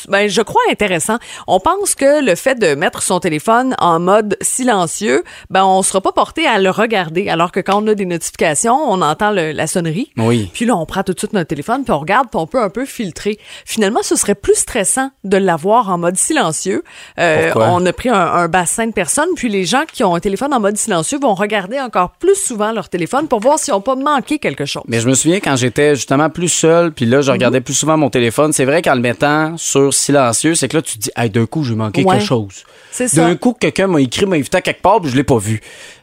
ben, 0.09 0.29
je 0.29 0.43
crois 0.43 0.63
intéressant. 0.71 1.19
On 1.47 1.61
pense 1.61 1.95
que 1.95 2.25
le 2.25 2.35
fait 2.35 2.55
de 2.59 2.75
mettre 2.75 3.03
son 3.03 3.21
téléphone 3.21 3.75
en 3.79 4.01
mode 4.01 4.37
silencieux, 4.41 5.25
ben, 5.51 5.65
on 5.65 5.83
sera 5.83 6.01
pas 6.01 6.13
porté 6.13 6.47
à 6.47 6.59
le 6.59 6.71
regarder. 6.71 7.29
Alors 7.29 7.53
que 7.53 7.61
quand 7.61 7.83
on 7.83 7.87
a 7.89 7.95
des 7.95 8.07
notifications, 8.07 8.75
on 8.75 9.03
entend 9.03 9.31
le- 9.31 9.53
la 9.53 9.67
sonnerie. 9.67 10.11
Oui. 10.17 10.51
Puis 10.55 10.65
là, 10.65 10.77
on 10.77 10.87
prend 10.87 11.03
tout 11.03 11.13
de 11.13 11.19
suite 11.19 11.33
notre 11.33 11.49
téléphone, 11.49 11.85
puis 11.85 11.93
on 11.93 11.99
regarde, 11.99 12.29
puis 12.31 12.41
on 12.41 12.47
peut 12.47 12.63
un 12.63 12.71
peu 12.71 12.85
filtrer. 12.87 13.39
Finalement, 13.67 14.01
ce 14.03 14.17
serait 14.17 14.35
plus 14.35 14.55
stressant 14.57 15.11
de 15.25 15.37
l'avoir 15.37 15.91
en 15.91 15.99
mode 15.99 16.17
silencieux. 16.17 16.83
Euh, 17.19 17.53
on 17.57 17.85
a 17.85 17.93
pris 17.93 18.09
un, 18.09 18.15
un 18.15 18.49
bassin 18.49 18.87
de 18.87 18.93
personnes, 18.93 19.29
puis 19.37 19.49
les 19.49 19.65
gens 19.65 19.83
qui 19.91 20.03
ont 20.05 20.15
un 20.15 20.21
téléphone 20.21 20.55
en 20.55 20.61
mode 20.61 20.77
silencieux 20.77 21.19
vont 21.21 21.35
regarder 21.35 21.81
encore 21.81 22.13
plus 22.19 22.37
souvent 22.37 22.73
leur 22.73 22.89
téléphone 22.89 23.29
pour 23.29 23.41
voir 23.41 23.59
s'ils 23.59 23.75
n'ont 23.75 23.81
pas 23.81 23.95
manqué 23.97 24.39
quelque 24.39 24.65
chose. 24.65 24.83
Mais 24.89 25.01
je 25.01 25.09
me 25.09 25.15
souviens 25.15 25.41
quand 25.41 25.57
j'étais 25.57 25.95
justement 25.95 26.31
plus 26.31 26.49
seul, 26.49 26.93
puis 26.93 27.05
là, 27.07 27.21
je 27.21 27.31
regardais 27.31 27.61
plus 27.61 27.75
souvent 27.75 27.97
mon 27.97 28.11
téléphone. 28.11 28.53
C'est 28.53 28.65
vrai 28.65 28.81
qu'en 28.83 28.95
le 28.95 29.01
mettant 29.01 29.57
sur 29.83 29.93
silencieux, 29.93 30.55
c'est 30.55 30.69
que 30.69 30.77
là, 30.77 30.83
tu 30.83 30.97
te 30.99 31.03
dis, 31.03 31.11
hey, 31.17 31.31
d'un 31.31 31.47
coup, 31.47 31.65
j'ai 31.65 31.75
manqué 31.75 32.05
Ouais. 32.05 32.17
quelque 32.17 32.27
chose. 32.27 32.65
D'un 33.15 33.35
coup, 33.37 33.57
quelqu'un 33.59 33.89
m'a 33.89 34.01
écrit, 34.01 34.25
m'a 34.25 34.37
invité 34.37 34.57
à 34.59 34.61
quelque 34.61 34.81
part, 34.83 35.01
puis 35.01 35.11
je 35.11 35.17
l'ai 35.17 35.25
pas 35.25 35.39
vu. 35.39 35.61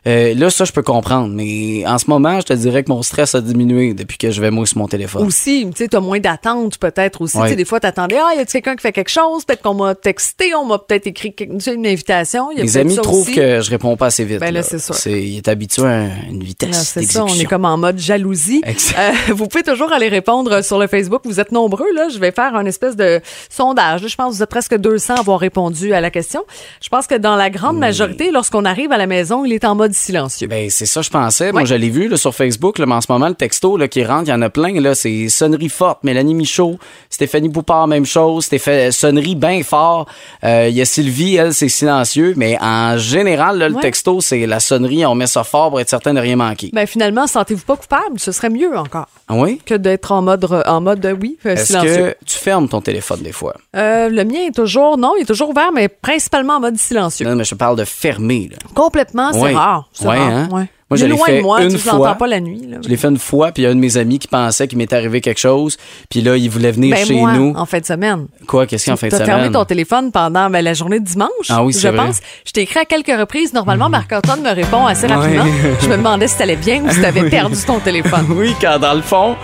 Euh, 0.07 0.33
là, 0.33 0.49
ça, 0.49 0.65
je 0.65 0.71
peux 0.71 0.81
comprendre. 0.81 1.29
Mais 1.33 1.85
en 1.85 1.99
ce 1.99 2.09
moment, 2.09 2.39
je 2.39 2.45
te 2.47 2.53
dirais 2.53 2.83
que 2.83 2.89
mon 2.91 3.03
stress 3.03 3.35
a 3.35 3.41
diminué 3.41 3.93
depuis 3.93 4.17
que 4.17 4.31
je 4.31 4.41
vais 4.41 4.49
moi 4.49 4.65
sur 4.65 4.79
mon 4.79 4.87
téléphone. 4.87 5.25
Aussi, 5.27 5.67
tu 5.71 5.77
sais, 5.77 5.87
t'as 5.87 5.99
moins 5.99 6.19
d'attente 6.19 6.79
peut-être 6.79 7.21
aussi. 7.21 7.37
Ouais. 7.37 7.55
Des 7.55 7.65
fois, 7.65 7.79
t'attendais, 7.79 8.17
ah, 8.17 8.33
y 8.35 8.39
a 8.39 8.45
quelqu'un 8.45 8.75
qui 8.75 8.81
fait 8.81 8.91
quelque 8.93 9.11
chose? 9.11 9.45
Peut-être 9.45 9.61
qu'on 9.61 9.75
m'a 9.75 9.93
texté, 9.93 10.55
on 10.55 10.65
m'a 10.65 10.79
peut-être 10.79 11.05
écrit 11.07 11.35
une 11.39 11.85
invitation. 11.85 12.51
Y 12.51 12.61
a 12.61 12.63
Mes 12.63 12.77
amis 12.77 12.95
ça 12.95 13.01
trouvent 13.01 13.21
aussi. 13.21 13.35
que 13.35 13.61
je 13.61 13.69
réponds 13.69 13.95
pas 13.95 14.07
assez 14.07 14.25
vite. 14.25 14.39
Ben 14.39 14.51
là, 14.51 14.63
c'est 14.63 14.79
sûr. 14.79 14.95
il 15.05 15.37
est 15.37 15.47
habitué 15.47 15.85
à 15.85 16.07
une 16.29 16.43
vitesse 16.43 16.93
C'est 16.93 17.03
ça, 17.03 17.23
on 17.23 17.35
est 17.35 17.45
comme 17.45 17.65
en 17.65 17.77
mode 17.77 17.99
jalousie. 17.99 18.61
Exact. 18.65 18.97
Euh, 18.97 19.33
vous 19.33 19.47
pouvez 19.47 19.63
toujours 19.63 19.91
aller 19.91 20.07
répondre 20.07 20.63
sur 20.63 20.79
le 20.79 20.87
Facebook. 20.87 21.21
Vous 21.25 21.39
êtes 21.39 21.51
nombreux, 21.51 21.93
là. 21.93 22.09
Je 22.09 22.17
vais 22.17 22.31
faire 22.31 22.55
un 22.55 22.65
espèce 22.65 22.95
de 22.95 23.21
sondage. 23.49 24.07
Je 24.07 24.15
pense 24.15 24.31
que 24.31 24.37
vous 24.37 24.43
êtes 24.43 24.49
presque 24.49 24.77
200 24.77 25.15
à 25.15 25.19
avoir 25.19 25.39
répondu 25.39 25.93
à 25.93 26.01
la 26.01 26.09
question. 26.09 26.43
Je 26.81 26.89
pense 26.89 27.05
que 27.05 27.15
dans 27.15 27.35
la 27.35 27.51
grande 27.51 27.77
majorité, 27.77 28.31
lorsqu'on 28.31 28.65
arrive 28.65 28.91
à 28.91 28.97
la 28.97 29.05
maison, 29.05 29.45
il 29.45 29.53
est 29.53 29.63
en 29.63 29.75
mode 29.75 29.90
mode 29.91 29.95
silencieux. 29.95 30.47
Ben, 30.47 30.69
c'est 30.69 30.85
ça, 30.85 31.01
je 31.01 31.09
pensais. 31.09 31.51
Moi, 31.51 31.61
Ouais. 31.61 31.67
je 31.67 31.75
l'ai 31.75 31.89
vu 31.89 32.07
là, 32.07 32.17
sur 32.17 32.33
Facebook, 32.33 32.79
là, 32.79 32.85
mais 32.85 32.95
en 32.95 33.01
ce 33.01 33.11
moment, 33.11 33.27
le 33.27 33.35
texto 33.35 33.75
là, 33.77 33.87
qui 33.87 34.03
rentre, 34.05 34.23
il 34.27 34.29
y 34.29 34.33
en 34.33 34.41
a 34.41 34.49
plein. 34.49 34.79
Là, 34.79 34.95
c'est 34.95 35.27
sonnerie 35.29 35.69
forte. 35.69 36.03
Mélanie 36.03 36.33
Michaud, 36.33 36.77
Stéphanie 37.09 37.49
Poupard, 37.49 37.87
même 37.87 38.05
chose. 38.05 38.45
Stéphanie, 38.45 38.91
sonnerie 38.93 39.35
bien 39.35 39.61
fort. 39.63 40.07
Euh, 40.43 40.67
Il 40.69 40.75
y 40.75 40.81
a 40.81 40.85
Sylvie, 40.85 41.35
elle, 41.35 41.53
c'est 41.53 41.67
silencieux. 41.69 42.33
Mais 42.37 42.57
en 42.61 42.97
général, 42.97 43.57
là, 43.57 43.67
le 43.69 43.75
Ouais. 43.75 43.81
texto, 43.81 44.21
c'est 44.21 44.45
la 44.47 44.59
sonnerie. 44.59 45.05
On 45.05 45.15
met 45.15 45.27
ça 45.27 45.43
fort 45.43 45.69
pour 45.69 45.79
être 45.79 45.89
certain 45.89 46.13
de 46.13 46.19
rien 46.19 46.35
manquer. 46.35 46.69
Ben 46.73 46.85
finalement, 46.87 47.27
sentez-vous 47.27 47.65
pas 47.65 47.75
coupable, 47.75 48.19
ce 48.19 48.31
serait 48.31 48.49
mieux 48.49 48.77
encore 48.77 49.07
Ah 49.27 49.35
oui? 49.35 49.59
que 49.65 49.73
d'être 49.75 50.11
en 50.11 50.21
mode 50.21 50.45
en 50.65 50.81
mode 50.81 51.05
euh, 51.05 51.15
oui, 51.19 51.37
euh, 51.45 51.53
Est-ce 51.53 51.67
silencieux. 51.67 52.15
que 52.19 52.25
tu 52.25 52.37
fermes 52.37 52.67
ton 52.69 52.81
téléphone 52.81 53.21
des 53.21 53.31
fois? 53.31 53.55
Euh, 53.75 54.09
le 54.09 54.23
mien 54.23 54.47
est 54.47 54.55
toujours 54.55 54.97
non, 54.97 55.13
il 55.17 55.23
est 55.23 55.25
toujours 55.25 55.49
ouvert 55.49 55.71
mais 55.73 55.87
principalement 55.89 56.55
en 56.55 56.59
mode 56.59 56.77
silencieux. 56.77 57.25
Non, 57.27 57.35
mais 57.35 57.43
je 57.43 57.55
parle 57.55 57.75
de 57.77 57.83
fermer. 57.85 58.49
Là. 58.51 58.57
Complètement, 58.73 59.31
c'est 59.33 59.53
rare, 59.53 59.80
c'est 59.93 60.07
Ouais, 60.07 60.17
rare. 60.17 60.27
hein? 60.31 60.49
ouais. 60.51 60.65
Moi, 60.89 60.97
je 60.97 61.05
l'ai 61.05 61.11
loin 61.11 61.25
fait 61.25 61.37
de 61.37 61.41
moi, 61.41 61.63
une 61.63 61.69
tu 61.71 61.77
fois. 61.77 61.93
l'entends 61.93 62.15
pas 62.15 62.27
la 62.27 62.41
nuit 62.41 62.67
là. 62.67 62.79
Je 62.83 62.89
l'ai 62.89 62.97
fait 62.97 63.07
une 63.07 63.17
fois, 63.17 63.53
puis 63.53 63.63
il 63.63 63.65
y 63.65 63.69
a 63.69 63.71
un 63.71 63.75
de 63.75 63.79
mes 63.79 63.95
amis 63.95 64.19
qui 64.19 64.27
pensait 64.27 64.67
qu'il 64.67 64.77
m'était 64.77 64.97
arrivé 64.97 65.21
quelque 65.21 65.39
chose, 65.39 65.77
puis 66.09 66.19
là, 66.19 66.35
il 66.35 66.49
voulait 66.49 66.71
venir 66.73 66.93
Ben 66.93 67.05
chez 67.05 67.13
moi, 67.13 67.31
nous. 67.31 67.53
en 67.55 67.65
fin 67.65 67.79
de 67.79 67.85
semaine. 67.85 68.27
Quoi, 68.45 68.65
qu'est-ce 68.65 68.83
qu'il 68.83 68.91
y 68.91 68.91
a 68.91 68.95
en 68.95 68.97
fin 68.97 69.07
de 69.07 69.11
T'as 69.11 69.19
fermé 69.23 69.43
semaine? 69.43 69.53
ton 69.53 69.63
téléphone 69.63 70.11
pendant 70.11 70.49
ben, 70.49 70.61
la 70.61 70.73
journée 70.73 70.99
de 70.99 71.05
dimanche. 71.05 71.29
Ah 71.47 71.63
oui, 71.63 71.71
je 71.71 71.77
c'est 71.79 71.91
vrai. 71.91 72.07
pense. 72.07 72.17
Je 72.45 72.51
t'ai 72.51 72.63
écrit 72.63 72.79
à 72.81 72.83
quelques 72.83 73.17
reprises. 73.17 73.53
Normalement, 73.53 73.87
Marc-Antoine 73.87 74.41
me 74.41 74.49
répond 74.53 74.85
assez 74.85 75.07
rapidement. 75.07 75.45
Ouais. 75.45 75.51
Je 75.81 75.87
me 75.87 75.95
demandais 75.95 76.27
si 76.27 76.37
t'allais 76.37 76.57
bien 76.57 76.83
ou 76.83 76.89
si 76.91 76.99
t'avais 77.01 77.29
perdu 77.29 77.55
ton 77.65 77.79
téléphone. 77.79 78.25
Oui, 78.35 78.53
quand 78.59 78.77
dans 78.77 78.93
le 78.93 79.01
fond, 79.01 79.35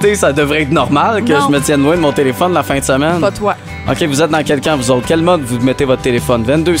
tu 0.00 0.08
sais, 0.08 0.14
ça 0.16 0.32
devrait 0.32 0.62
être 0.62 0.72
normal 0.72 1.24
que 1.24 1.32
Non. 1.34 1.46
je 1.46 1.52
me 1.52 1.60
tienne 1.60 1.84
loin 1.84 1.94
de 1.94 2.00
mon 2.00 2.10
téléphone 2.12 2.52
la 2.52 2.64
fin 2.64 2.80
de 2.80 2.84
semaine. 2.84 3.20
Pas 3.20 3.30
toi. 3.30 3.54
OK, 3.88 4.02
vous 4.02 4.22
êtes 4.22 4.30
dans 4.30 4.42
quel 4.42 4.60
camp, 4.60 4.76
vous 4.76 4.90
autres? 4.90 5.06
Quel 5.06 5.22
mode 5.22 5.42
vous 5.42 5.60
mettez 5.64 5.84
votre 5.84 6.02
téléphone? 6.02 6.42
22 6.42 6.76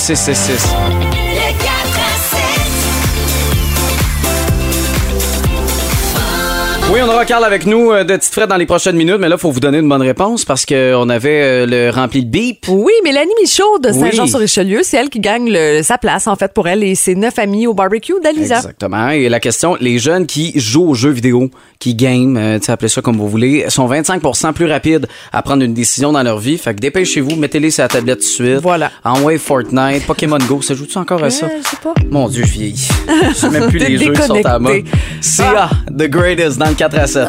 Oui, 6.92 6.98
on 7.04 7.08
aura 7.08 7.24
Carl 7.24 7.44
avec 7.44 7.66
nous 7.66 7.92
euh, 7.92 8.02
de 8.02 8.16
Petite 8.16 8.32
Fred 8.34 8.48
dans 8.48 8.56
les 8.56 8.66
prochaines 8.66 8.96
minutes, 8.96 9.18
mais 9.20 9.28
là, 9.28 9.36
il 9.36 9.40
faut 9.40 9.52
vous 9.52 9.60
donner 9.60 9.78
une 9.78 9.88
bonne 9.88 10.02
réponse 10.02 10.44
parce 10.44 10.66
qu'on 10.66 11.08
avait 11.08 11.40
euh, 11.40 11.66
le 11.66 11.90
rempli 11.90 12.24
de 12.24 12.28
bip. 12.30 12.66
Oui, 12.68 12.90
Mélanie 13.04 13.30
Michaud 13.40 13.78
de 13.78 13.90
Oui. 13.90 14.00
Saint-Jean-sur-Richelieu, 14.00 14.80
c'est 14.82 14.96
elle 14.96 15.08
qui 15.08 15.20
gagne 15.20 15.48
le- 15.52 15.82
sa 15.84 15.98
place, 15.98 16.26
en 16.26 16.34
fait, 16.34 16.52
pour 16.52 16.66
elle 16.66 16.82
et 16.82 16.96
ses 16.96 17.14
neuf 17.14 17.38
amis 17.38 17.68
au 17.68 17.74
barbecue 17.74 18.14
d'Alisa. 18.24 18.56
Exactement. 18.56 19.10
Et 19.10 19.28
la 19.28 19.38
question, 19.38 19.76
les 19.80 20.00
jeunes 20.00 20.26
qui 20.26 20.52
jouent 20.58 20.88
aux 20.90 20.94
jeux 20.94 21.10
vidéo, 21.10 21.48
qui 21.78 21.94
game, 21.94 22.36
euh, 22.36 22.58
tu 22.58 22.64
sais, 22.66 22.72
appelez 22.72 22.88
ça 22.88 23.02
comme 23.02 23.16
vous 23.18 23.28
voulez, 23.28 23.66
sont 23.68 23.86
25 23.86 24.20
plus 24.52 24.66
rapides 24.66 25.06
à 25.32 25.42
prendre 25.42 25.62
une 25.62 25.74
décision 25.74 26.10
dans 26.10 26.24
leur 26.24 26.38
vie. 26.40 26.58
Fait 26.58 26.74
que 26.74 26.80
dépêchez-vous, 26.80 27.36
mettez-les 27.36 27.70
sur 27.70 27.84
la 27.84 27.88
tablette 27.88 28.18
tout 28.18 28.24
de 28.24 28.30
suite. 28.30 28.58
Voilà. 28.62 28.90
Envoyez 29.04 29.38
Fortnite, 29.38 30.06
Pokémon 30.08 30.38
Go, 30.48 30.60
ça 30.60 30.74
joue-tu 30.74 30.98
encore 30.98 31.22
à 31.22 31.30
ça? 31.30 31.46
Euh, 31.46 31.50
je 31.64 31.68
sais 31.68 31.76
pas. 31.80 31.94
Mon 32.10 32.28
Dieu, 32.28 32.42
je 32.44 32.50
vieillis. 32.52 32.88
Je 33.28 33.34
sais 33.34 33.48
même 33.48 33.68
plus 33.70 33.78
les 33.78 33.96
jeux 33.96 34.12
qui 34.12 34.22
sont 34.22 34.44
à 34.44 34.58
mode. 34.58 34.82
Sia, 35.20 35.70
The 35.88 36.08
Greatest, 36.08 36.58
dans 36.58 36.66
le 36.68 36.74
4 36.80 36.98
à 36.98 37.06
7. 37.06 37.28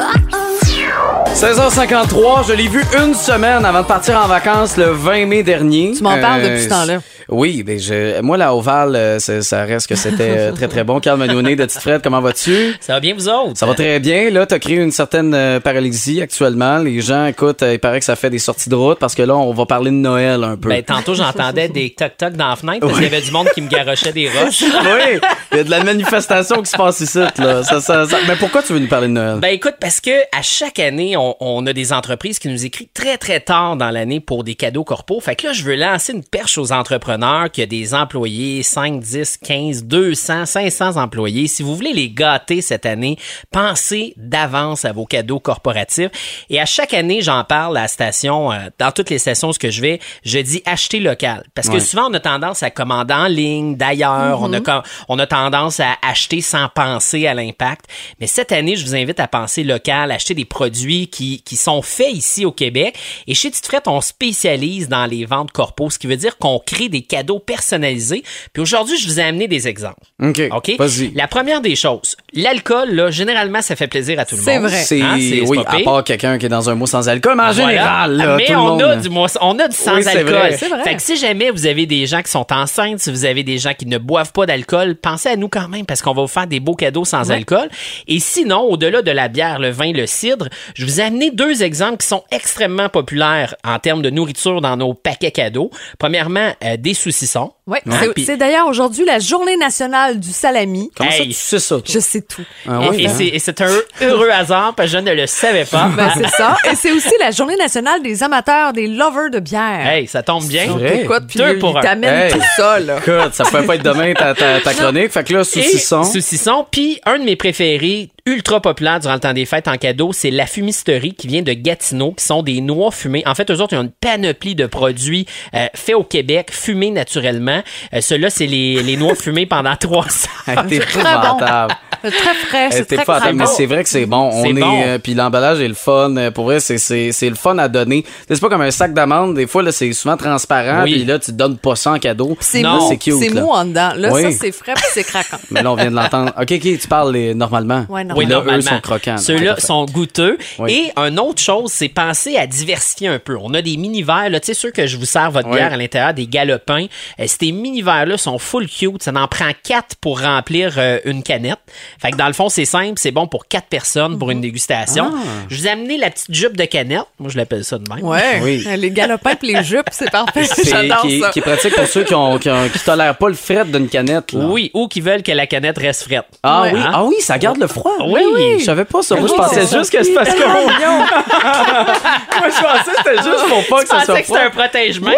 16h53, 1.34 2.48
je 2.48 2.54
l'ai 2.54 2.68
vu 2.68 2.82
une 3.04 3.12
semaine 3.12 3.66
avant 3.66 3.82
de 3.82 3.86
partir 3.86 4.18
en 4.18 4.26
vacances 4.26 4.78
le 4.78 4.86
20 4.92 5.26
mai 5.26 5.42
dernier. 5.42 5.92
Tu 5.94 6.02
m'en 6.02 6.18
parles 6.18 6.40
depuis 6.40 6.62
ce 6.62 6.68
temps-là. 6.70 7.00
Oui, 7.28 7.62
ben 7.62 7.78
je, 7.78 8.20
moi, 8.20 8.36
la 8.36 8.54
Oval, 8.54 8.94
euh, 8.96 9.18
c'est- 9.18 9.42
ça 9.42 9.64
reste 9.64 9.86
que 9.86 9.94
c'était 9.94 10.30
euh, 10.38 10.52
très, 10.52 10.68
très 10.68 10.84
bon. 10.84 11.00
Carl 11.00 11.18
Magnonnet 11.18 11.56
de 11.56 11.64
Petite 11.64 11.80
Fred, 11.80 12.00
comment 12.02 12.20
vas-tu? 12.20 12.74
Ça 12.80 12.94
va 12.94 13.00
bien, 13.00 13.14
vous 13.14 13.28
autres? 13.28 13.56
Ça 13.58 13.66
va 13.66 13.74
très 13.74 14.00
bien. 14.00 14.30
Là, 14.30 14.46
t'as 14.46 14.58
créé 14.58 14.76
une 14.76 14.90
certaine 14.92 15.32
euh, 15.34 15.60
paralysie 15.60 16.20
actuellement. 16.22 16.78
Les 16.78 17.00
gens, 17.00 17.26
écoute, 17.26 17.62
euh, 17.62 17.74
il 17.74 17.78
paraît 17.78 17.98
que 18.00 18.04
ça 18.04 18.16
fait 18.16 18.30
des 18.30 18.38
sorties 18.38 18.68
de 18.68 18.74
route 18.74 18.98
parce 18.98 19.14
que 19.14 19.22
là, 19.22 19.36
on 19.36 19.52
va 19.52 19.66
parler 19.66 19.90
de 19.90 19.96
Noël 19.96 20.42
un 20.44 20.56
peu. 20.56 20.68
Ben, 20.68 20.82
tantôt, 20.82 21.14
j'entendais 21.14 21.68
des 21.68 21.90
toc-toc 21.90 22.32
dans 22.34 22.48
la 22.50 22.56
fenêtre 22.56 22.80
parce 22.80 22.94
qu'il 22.94 23.04
y 23.04 23.06
avait 23.06 23.20
du 23.20 23.30
monde 23.30 23.48
qui 23.54 23.60
me 23.62 23.68
garochait 23.68 24.12
des 24.12 24.28
roches. 24.28 24.62
oui, 24.62 25.18
il 25.52 25.56
y 25.58 25.60
a 25.60 25.64
de 25.64 25.70
la 25.70 25.82
manifestation 25.84 26.62
qui 26.62 26.70
se 26.70 26.76
passe 26.76 27.00
ici. 27.00 27.18
Là. 27.38 27.62
Ça, 27.62 27.80
ça, 27.80 28.06
ça- 28.06 28.18
Mais 28.28 28.36
pourquoi 28.36 28.62
tu 28.62 28.72
veux 28.72 28.78
nous 28.78 28.88
parler 28.88 29.08
de 29.08 29.12
Noël? 29.12 29.38
Ben 29.40 29.48
écoute, 29.48 29.74
parce 29.80 30.00
que 30.00 30.10
à 30.36 30.42
chaque 30.42 30.78
année, 30.78 31.16
on, 31.16 31.36
on 31.40 31.66
a 31.66 31.72
des 31.72 31.92
entreprises 31.92 32.38
qui 32.38 32.48
nous 32.48 32.64
écrivent 32.64 32.88
très 32.94 33.16
très 33.18 33.40
tard 33.40 33.76
dans 33.76 33.90
l'année 33.90 34.20
pour 34.20 34.44
des 34.44 34.54
cadeaux 34.54 34.84
corpo. 34.84 35.20
Fait 35.20 35.36
que 35.36 35.46
là, 35.48 35.52
je 35.52 35.62
veux 35.62 35.76
lancer 35.76 36.12
une 36.12 36.24
perche 36.24 36.58
aux 36.58 36.72
entrepreneurs 37.12 37.50
qui 37.50 37.62
a 37.62 37.66
des 37.66 37.94
employés, 37.94 38.62
5, 38.62 39.00
10, 39.00 39.38
15, 39.38 39.84
200, 39.84 40.46
500 40.46 40.96
employés. 40.96 41.46
Si 41.48 41.62
vous 41.62 41.74
voulez 41.76 41.92
les 41.92 42.10
gâter 42.10 42.62
cette 42.62 42.86
année, 42.86 43.16
pensez 43.50 44.14
d'avance 44.16 44.84
à 44.84 44.92
vos 44.92 45.04
cadeaux 45.06 45.40
corporatifs. 45.40 46.10
Et 46.50 46.60
à 46.60 46.66
chaque 46.66 46.94
année, 46.94 47.20
j'en 47.22 47.44
parle 47.44 47.76
à 47.76 47.82
la 47.82 47.88
station, 47.88 48.52
euh, 48.52 48.68
dans 48.78 48.92
toutes 48.92 49.10
les 49.10 49.18
stations 49.18 49.50
où 49.50 49.52
je 49.62 49.80
vais, 49.80 50.00
je 50.24 50.38
dis 50.38 50.62
acheter 50.64 51.00
local. 51.00 51.44
Parce 51.54 51.68
que 51.68 51.74
Ouais. 51.74 51.80
souvent, 51.80 52.08
on 52.10 52.14
a 52.14 52.20
tendance 52.20 52.62
à 52.62 52.70
commander 52.70 53.14
en 53.14 53.26
ligne, 53.26 53.76
d'ailleurs, 53.76 54.40
on, 54.40 54.52
a, 54.52 54.60
com- 54.60 54.82
on 55.08 55.18
a 55.18 55.26
tendance 55.26 55.80
à 55.80 55.96
acheter 56.02 56.40
sans 56.40 56.68
penser 56.68 57.26
à 57.26 57.34
l'impact. 57.34 57.86
Mais 58.20 58.26
cette 58.26 58.52
année, 58.52 58.76
je 58.76 58.84
vous 58.84 58.94
invite 58.94 59.20
à 59.20 59.28
penser 59.28 59.64
local, 59.64 60.10
acheter 60.10 60.34
des 60.34 60.44
produits 60.44 61.08
qui, 61.08 61.42
qui 61.42 61.56
sont 61.56 61.82
faits 61.82 62.12
ici 62.12 62.44
au 62.44 62.52
Québec. 62.52 62.96
Et 63.26 63.34
chez 63.34 63.50
Tite 63.50 63.62
on 63.86 64.00
spécialise 64.00 64.88
dans 64.88 65.06
les 65.06 65.24
ventes 65.24 65.50
corpo, 65.52 65.90
ce 65.90 65.98
qui 65.98 66.06
veut 66.06 66.16
dire 66.16 66.38
qu'on 66.38 66.58
crée 66.64 66.88
des 66.88 67.01
cadeaux 67.02 67.38
personnalisés. 67.38 68.22
Puis 68.52 68.62
aujourd'hui, 68.62 68.98
je 68.98 69.08
vous 69.08 69.20
ai 69.20 69.22
amené 69.22 69.48
des 69.48 69.68
exemples. 69.68 70.06
OK, 70.22 70.40
OK? 70.50 70.76
vas-y. 70.78 71.12
La 71.14 71.28
première 71.28 71.60
des 71.60 71.76
choses, 71.76 72.16
l'alcool, 72.34 72.90
là, 72.94 73.10
généralement, 73.10 73.62
ça 73.62 73.76
fait 73.76 73.86
plaisir 73.88 74.18
à 74.18 74.24
tout 74.24 74.36
le 74.36 74.42
C'est 74.42 74.58
monde. 74.58 74.68
vrai. 74.68 74.82
C'est, 74.82 75.00
Hein, 75.02 75.16
c'est- 75.18 75.40
c'est 75.44 75.48
oui, 75.48 75.62
pas 75.64 75.70
à 75.72 75.80
part 75.80 76.04
quelqu'un 76.04 76.38
qui 76.38 76.46
est 76.46 76.48
dans 76.48 76.68
un 76.70 76.74
mois 76.74 76.86
sans 76.86 77.08
alcool, 77.08 77.34
mais 77.36 77.42
en 77.44 77.52
Voilà. 77.52 77.70
général, 77.70 78.16
là, 78.16 78.36
mais 78.36 78.44
tout 78.46 78.52
le 78.52 78.58
on 78.58 78.62
monde. 78.68 78.82
a 78.82 78.96
du 78.96 79.08
mois- 79.10 79.28
on 79.40 79.58
a 79.58 79.68
du 79.68 79.76
sans 79.76 79.96
Oui, 79.96 80.02
c'est 80.02 80.10
alcool. 80.18 80.32
vrai. 80.34 80.56
C'est 80.58 80.68
vrai. 80.68 80.82
Fait 80.84 80.96
que 80.96 81.02
si 81.02 81.16
jamais 81.16 81.50
vous 81.50 81.66
avez 81.66 81.86
des 81.86 82.06
gens 82.06 82.22
qui 82.22 82.30
sont 82.30 82.46
enceintes, 82.52 82.98
si 83.00 83.10
vous 83.10 83.24
avez 83.24 83.42
des 83.42 83.58
gens 83.58 83.74
qui 83.74 83.86
ne 83.86 83.98
boivent 83.98 84.32
pas 84.32 84.46
d'alcool, 84.46 84.96
pensez 84.96 85.28
à 85.30 85.36
nous 85.36 85.48
quand 85.48 85.68
même 85.68 85.86
parce 85.86 86.00
qu'on 86.02 86.12
va 86.14 86.22
vous 86.22 86.28
faire 86.28 86.46
des 86.46 86.60
beaux 86.60 86.74
cadeaux 86.74 87.04
sans 87.04 87.30
alcool. 87.30 87.68
Et 88.08 88.20
sinon, 88.20 88.60
au-delà 88.62 89.02
de 89.02 89.10
la 89.10 89.28
bière, 89.28 89.58
le 89.58 89.70
vin, 89.70 89.92
le 89.92 90.06
cidre, 90.06 90.48
je 90.74 90.84
vous 90.84 91.00
ai 91.00 91.04
amené 91.04 91.30
deux 91.30 91.62
exemples 91.62 91.98
qui 91.98 92.06
sont 92.06 92.24
extrêmement 92.30 92.88
populaires 92.88 93.54
en 93.64 93.78
termes 93.78 94.02
de 94.02 94.10
nourriture 94.10 94.60
dans 94.60 94.76
nos 94.76 94.94
paquets 94.94 95.30
cadeaux. 95.32 95.70
Premièrement, 95.98 96.52
euh, 96.64 96.76
des 96.78 96.94
saucissons. 96.94 97.52
Ouais, 97.64 97.80
Ouais, 97.86 98.10
c'est- 98.26 98.36
d'ailleurs 98.36 98.66
aujourd'hui 98.66 99.04
la 99.04 99.20
journée 99.20 99.56
nationale 99.56 100.18
du 100.18 100.30
salami. 100.32 100.90
Comment 100.96 101.10
ça, 101.12 101.16
Hey. 101.18 101.28
tu 101.28 101.34
sais 101.34 101.60
ça? 101.60 101.76
toi? 101.76 101.84
Je 101.88 102.00
sais 102.00 102.20
tout. 102.20 102.42
Ah 102.68 102.80
oui, 102.90 103.04
et 103.04 103.06
hein? 103.06 103.12
c'est- 103.16 103.26
et 103.28 103.38
c'est 103.38 103.60
un 103.60 103.70
heureux 104.00 104.30
hasard 104.30 104.74
parce 104.74 104.90
que 104.90 104.98
je 104.98 105.02
ne 105.02 105.12
le 105.12 105.28
savais 105.28 105.64
pas. 105.64 105.88
Ben, 105.96 106.10
c'est 106.16 106.26
ça. 106.30 106.56
Et 106.68 106.74
c'est 106.74 106.90
aussi 106.90 107.12
la 107.20 107.30
journée 107.30 107.54
nationale 107.54 108.02
des 108.02 108.20
amateurs, 108.24 108.72
des 108.72 108.88
lovers 108.88 109.30
de 109.30 109.38
bière. 109.38 109.86
Hey, 109.86 110.08
ça 110.08 110.24
tombe 110.24 110.44
bien. 110.48 110.64
Écoute, 110.92 111.22
puis 111.28 111.38
Deux 111.38 111.58
pour 111.60 111.78
un. 111.78 111.82
t'amène 111.82 112.12
Hey. 112.26 112.32
tout 112.32 112.42
ça, 112.56 112.80
là. 112.80 112.96
Écoute, 112.98 113.34
ça 113.34 113.44
pouvait 113.44 113.62
pas 113.64 113.76
être 113.76 113.84
demain 113.84 114.12
ta, 114.14 114.34
ta, 114.34 114.60
ta 114.60 114.74
chronique. 114.74 115.12
Fait 115.12 115.22
que 115.22 115.32
là, 115.32 115.44
saucisson. 115.44 116.02
Saucisson. 116.02 116.66
Puis 116.68 117.00
un 117.06 117.20
de 117.20 117.24
mes 117.24 117.36
préférés, 117.36 118.10
ultra 118.26 118.60
populaire 118.60 119.00
durant 119.00 119.14
le 119.14 119.20
temps 119.20 119.32
des 119.32 119.46
fêtes 119.46 119.66
en 119.68 119.76
cadeau, 119.76 120.12
c'est 120.12 120.30
la 120.30 120.46
fumisterie 120.46 121.14
qui 121.14 121.26
vient 121.26 121.42
de 121.42 121.52
Gatineau, 121.52 122.12
qui 122.12 122.24
sont 122.24 122.42
des 122.42 122.60
noix 122.60 122.90
fumées. 122.92 123.22
En 123.26 123.34
fait, 123.34 123.50
eux 123.50 123.60
autres, 123.60 123.72
ils 123.74 123.78
ont 123.78 123.82
une 123.82 123.90
panoplie 123.90 124.54
de 124.54 124.66
produits 124.66 125.26
euh, 125.54 125.66
faits 125.74 125.96
au 125.96 126.04
Québec, 126.04 126.50
fumés 126.52 126.90
naturellement. 126.90 127.62
Euh, 127.92 128.00
Ceux-là, 128.00 128.30
c'est 128.30 128.46
les, 128.46 128.82
les 128.82 128.96
noix 128.96 129.14
fumées 129.16 129.46
pendant 129.46 129.74
trois 129.76 130.04
ans. 130.04 130.62
T'es 130.68 130.78
Très 130.78 131.00
épouvantable. 131.00 131.74
C'est 132.04 132.10
très 132.10 132.34
frais, 132.34 132.68
c'est 132.72 132.84
très 132.86 133.04
pas 133.04 133.20
craquant. 133.20 133.36
mais 133.36 133.46
c'est 133.46 133.66
vrai 133.66 133.84
que 133.84 133.88
c'est 133.88 134.06
bon. 134.06 134.30
On 134.32 134.42
C'est 134.42 134.50
est, 134.50 134.52
bon. 134.54 134.82
euh, 134.84 134.98
puis 134.98 135.14
l'emballage 135.14 135.60
est 135.60 135.68
le 135.68 135.74
fun. 135.74 136.16
Euh, 136.16 136.30
Pour 136.32 136.46
vrai, 136.46 136.58
c'est 136.58 136.78
c'est 136.78 137.12
c'est 137.12 137.28
le 137.28 137.36
fun 137.36 137.56
à 137.58 137.68
donner. 137.68 138.04
C'est 138.28 138.40
pas 138.40 138.48
comme 138.48 138.60
un 138.62 138.72
sac 138.72 138.92
d'amandes. 138.92 139.36
Des 139.36 139.46
fois 139.46 139.62
là, 139.62 139.70
c'est 139.70 139.92
souvent 139.92 140.16
transparent. 140.16 140.82
Oui. 140.82 140.92
Puis 140.94 141.04
là, 141.04 141.20
tu 141.20 141.26
te 141.30 141.36
donnes 141.36 141.58
pas 141.58 141.76
ça 141.76 141.92
en 141.92 141.98
cadeau. 142.00 142.36
C'est 142.40 142.60
Non, 142.62 142.80
mou, 142.80 142.88
c'est 143.00 143.12
c'est 143.12 143.30
mou 143.30 143.50
en 143.50 143.64
dedans. 143.66 143.92
Là, 143.96 144.12
Oui. 144.12 144.22
ça, 144.22 144.30
c'est 144.40 144.50
frais 144.50 144.74
puis 144.74 144.82
c'est 144.92 145.04
craquant. 145.04 145.38
Mais 145.52 145.62
là, 145.62 145.70
on 145.70 145.76
vient 145.76 145.92
de 145.92 145.96
l'entendre. 145.96 146.32
Ok, 146.36 146.50
ok, 146.50 146.60
tu 146.80 146.88
parles 146.88 147.12
les- 147.12 147.34
normalement. 147.36 147.86
Ouais, 147.88 148.02
Oui, 148.16 148.24
Là, 148.26 148.36
normalement. 148.36 148.58
eux 148.58 148.62
sont 148.62 148.80
croquants. 148.80 149.16
Ceux-là 149.18 149.58
sont 149.60 149.84
goûteux. 149.86 150.38
Oui. 150.58 150.90
Et 150.96 151.00
une 151.00 151.18
autre 151.18 151.40
chose, 151.40 151.70
c'est 151.72 151.88
penser 151.88 152.36
à 152.36 152.46
diversifier 152.46 153.08
un 153.08 153.18
peu. 153.18 153.36
On 153.40 153.52
a 153.54 153.62
des 153.62 153.76
mini-verres, 153.76 154.30
là, 154.30 154.40
tu 154.40 154.46
sais, 154.46 154.54
ceux 154.54 154.70
que 154.70 154.86
je 154.86 154.96
vous 154.96 155.04
sers 155.04 155.30
votre 155.30 155.48
Oui. 155.48 155.56
bière 155.56 155.72
à 155.72 155.76
l'intérieur, 155.76 156.14
des 156.14 156.26
galopins. 156.26 156.86
Euh, 157.20 157.24
ces 157.26 157.52
mini-verres-là 157.52 158.16
sont 158.18 158.38
full 158.38 158.66
cute. 158.68 159.02
Ça 159.02 159.12
en 159.14 159.28
prend 159.28 159.50
quatre 159.62 159.96
pour 160.00 160.20
remplir 160.20 160.74
euh, 160.78 160.98
une 161.04 161.22
canette. 161.22 161.58
Fait 162.00 162.10
que 162.10 162.16
dans 162.16 162.26
le 162.26 162.32
fond, 162.32 162.48
c'est 162.48 162.64
simple, 162.64 162.94
c'est 162.96 163.10
bon 163.10 163.26
pour 163.26 163.46
quatre 163.46 163.68
personnes 163.68 164.18
pour 164.18 164.30
une 164.30 164.40
dégustation. 164.40 165.10
Ah. 165.14 165.18
Je 165.48 165.56
vous 165.56 165.66
ai 165.66 165.70
amené 165.70 165.96
la 165.98 166.10
petite 166.10 166.32
jupe 166.34 166.56
de 166.56 166.64
canette. 166.64 167.04
Moi, 167.18 167.30
je 167.30 167.36
l'appelle 167.36 167.64
ça 167.64 167.78
de 167.78 167.84
même. 167.92 168.04
Ouais. 168.04 168.40
Oui. 168.42 168.64
Les 168.76 168.90
galopins 168.90 169.34
puis 169.34 169.52
les 169.52 169.62
jupes, 169.64 169.88
c'est 169.92 170.10
parfait. 170.10 170.44
C'est- 170.44 170.68
J'adore 170.68 171.02
qui, 171.02 171.20
ça. 171.20 171.30
qui 171.30 171.38
est 171.40 171.42
pratique 171.42 171.74
pour 171.74 171.86
ceux 171.86 172.04
qui, 172.04 172.14
ont, 172.14 172.38
qui, 172.38 172.48
ont- 172.50 172.68
qui 172.68 172.78
tolèrent 172.78 173.16
pas 173.16 173.28
le 173.28 173.34
fret 173.34 173.64
d'une 173.64 173.88
canette. 173.88 174.32
Là. 174.32 174.44
Oui, 174.46 174.70
ou 174.74 174.88
qui 174.88 175.00
veulent 175.00 175.22
que 175.22 175.32
la 175.32 175.46
canette 175.46 175.78
reste 175.78 176.02
frette. 176.04 176.24
Ah 176.42 176.62
Ouais. 176.62 176.72
oui, 176.74 176.80
ah 176.84 177.04
oui, 177.04 177.14
ça 177.20 177.38
garde 177.38 177.58
le 177.58 177.66
froid. 177.66 177.92
Oui. 178.06 178.58
Je 178.58 178.64
savais 178.64 178.84
pas 178.84 179.02
ça. 179.02 179.14
Moi, 179.16 179.28
je 179.28 179.34
pensais 179.34 179.62
juste 179.62 179.90
que 179.90 180.02
c'est 180.02 180.14
parce 180.14 180.34
que. 180.34 180.42
Moi, 180.44 182.48
je 182.48 182.62
pensais 182.62 182.90
que 182.90 182.96
c'était 182.98 183.22
juste 183.22 183.46
pour 183.48 183.66
pas 183.68 183.78
Je 183.78 183.82
que 183.82 183.88
ça 183.88 183.94
pensais 183.96 184.06
soit 184.06 184.20
que 184.20 184.26
c'était 184.26 184.38
un 184.38 184.50
protège-main. 184.50 185.12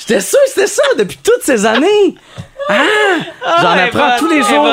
J'étais 0.00 0.20
sûr 0.20 0.38
que 0.44 0.50
c'était 0.50 0.66
ça 0.66 0.82
depuis 0.98 1.18
toutes 1.22 1.42
ces 1.42 1.64
années. 1.66 2.14
Ah! 2.68 2.74
J'en 3.60 3.74
elle 3.74 3.78
est 3.78 3.82
apprends 3.82 4.16
tous 4.18 4.28
les 4.28 4.42
jours. 4.42 4.68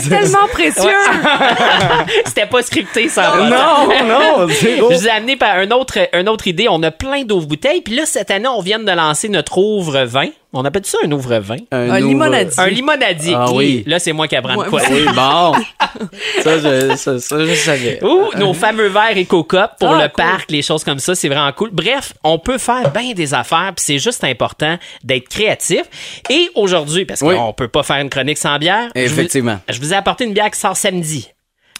C'est 0.00 0.08
tellement 0.08 0.46
précieux. 0.50 0.90
C'était 2.24 2.46
pas 2.46 2.62
scripté, 2.62 3.08
ça. 3.08 3.34
Non, 3.36 3.88
non, 4.08 4.48
zéro. 4.48 4.90
Je 4.90 4.96
vous 4.96 5.06
ai 5.06 5.10
amené 5.10 5.36
par 5.36 5.56
un 5.56 5.70
autre, 5.70 5.98
une 6.12 6.28
autre 6.28 6.46
idée. 6.46 6.66
On 6.70 6.82
a 6.82 6.90
plein 6.90 7.22
d'ouvre-bouteilles. 7.24 7.82
Puis 7.82 7.94
là, 7.94 8.06
cette 8.06 8.30
année, 8.30 8.48
on 8.48 8.60
vient 8.60 8.78
de 8.78 8.90
lancer 8.90 9.28
notre 9.28 9.58
ouvre-vin. 9.58 10.28
On 10.54 10.66
appelle 10.66 10.84
ça 10.84 10.98
un 11.02 11.10
ouvre-vin. 11.12 11.56
Un 11.70 11.88
ouvre- 11.88 11.96
limonadier. 12.08 12.52
Un 12.58 12.66
limonadier. 12.66 13.34
Ah 13.34 13.46
oui. 13.52 13.84
Là, 13.86 13.98
c'est 13.98 14.12
moi 14.12 14.28
qui 14.28 14.36
apprends 14.36 14.54
de 14.54 14.58
Ouais, 14.60 14.68
quoi. 14.68 14.82
Oui, 14.90 15.04
bon. 15.06 15.54
ça, 16.42 16.58
je, 16.58 16.94
ça, 16.96 17.18
ça, 17.18 17.44
je 17.46 17.54
savais. 17.54 17.98
Ouh, 18.04 18.26
nos 18.36 18.52
fameux 18.52 18.88
verres 18.88 19.16
EcoCup 19.16 19.78
pour 19.80 19.92
Ah, 19.94 20.02
le 20.02 20.08
cool. 20.08 20.24
parc, 20.24 20.50
les 20.50 20.60
choses 20.60 20.84
comme 20.84 20.98
ça, 20.98 21.14
c'est 21.14 21.28
vraiment 21.28 21.50
cool. 21.52 21.70
Bref, 21.72 22.12
on 22.22 22.38
peut 22.38 22.58
faire 22.58 22.90
bien 22.90 23.12
des 23.14 23.32
affaires, 23.32 23.72
puis 23.74 23.82
c'est 23.86 23.98
juste 23.98 24.24
important 24.24 24.76
d'être 25.02 25.28
créatif. 25.30 25.84
Et 26.28 26.50
aujourd'hui, 26.54 27.01
parce 27.04 27.20
Oui. 27.22 27.34
qu'on 27.36 27.52
peut 27.52 27.68
pas 27.68 27.82
faire 27.82 27.96
une 27.96 28.10
chronique 28.10 28.38
sans 28.38 28.58
bière, 28.58 28.90
je 28.94 29.00
vous- 29.00 29.06
Effectivement. 29.06 29.58
je 29.68 29.78
vous 29.80 29.92
ai 29.92 29.96
apporté 29.96 30.24
une 30.24 30.32
bière 30.32 30.50
qui 30.50 30.58
sort 30.60 30.76
samedi. 30.76 31.28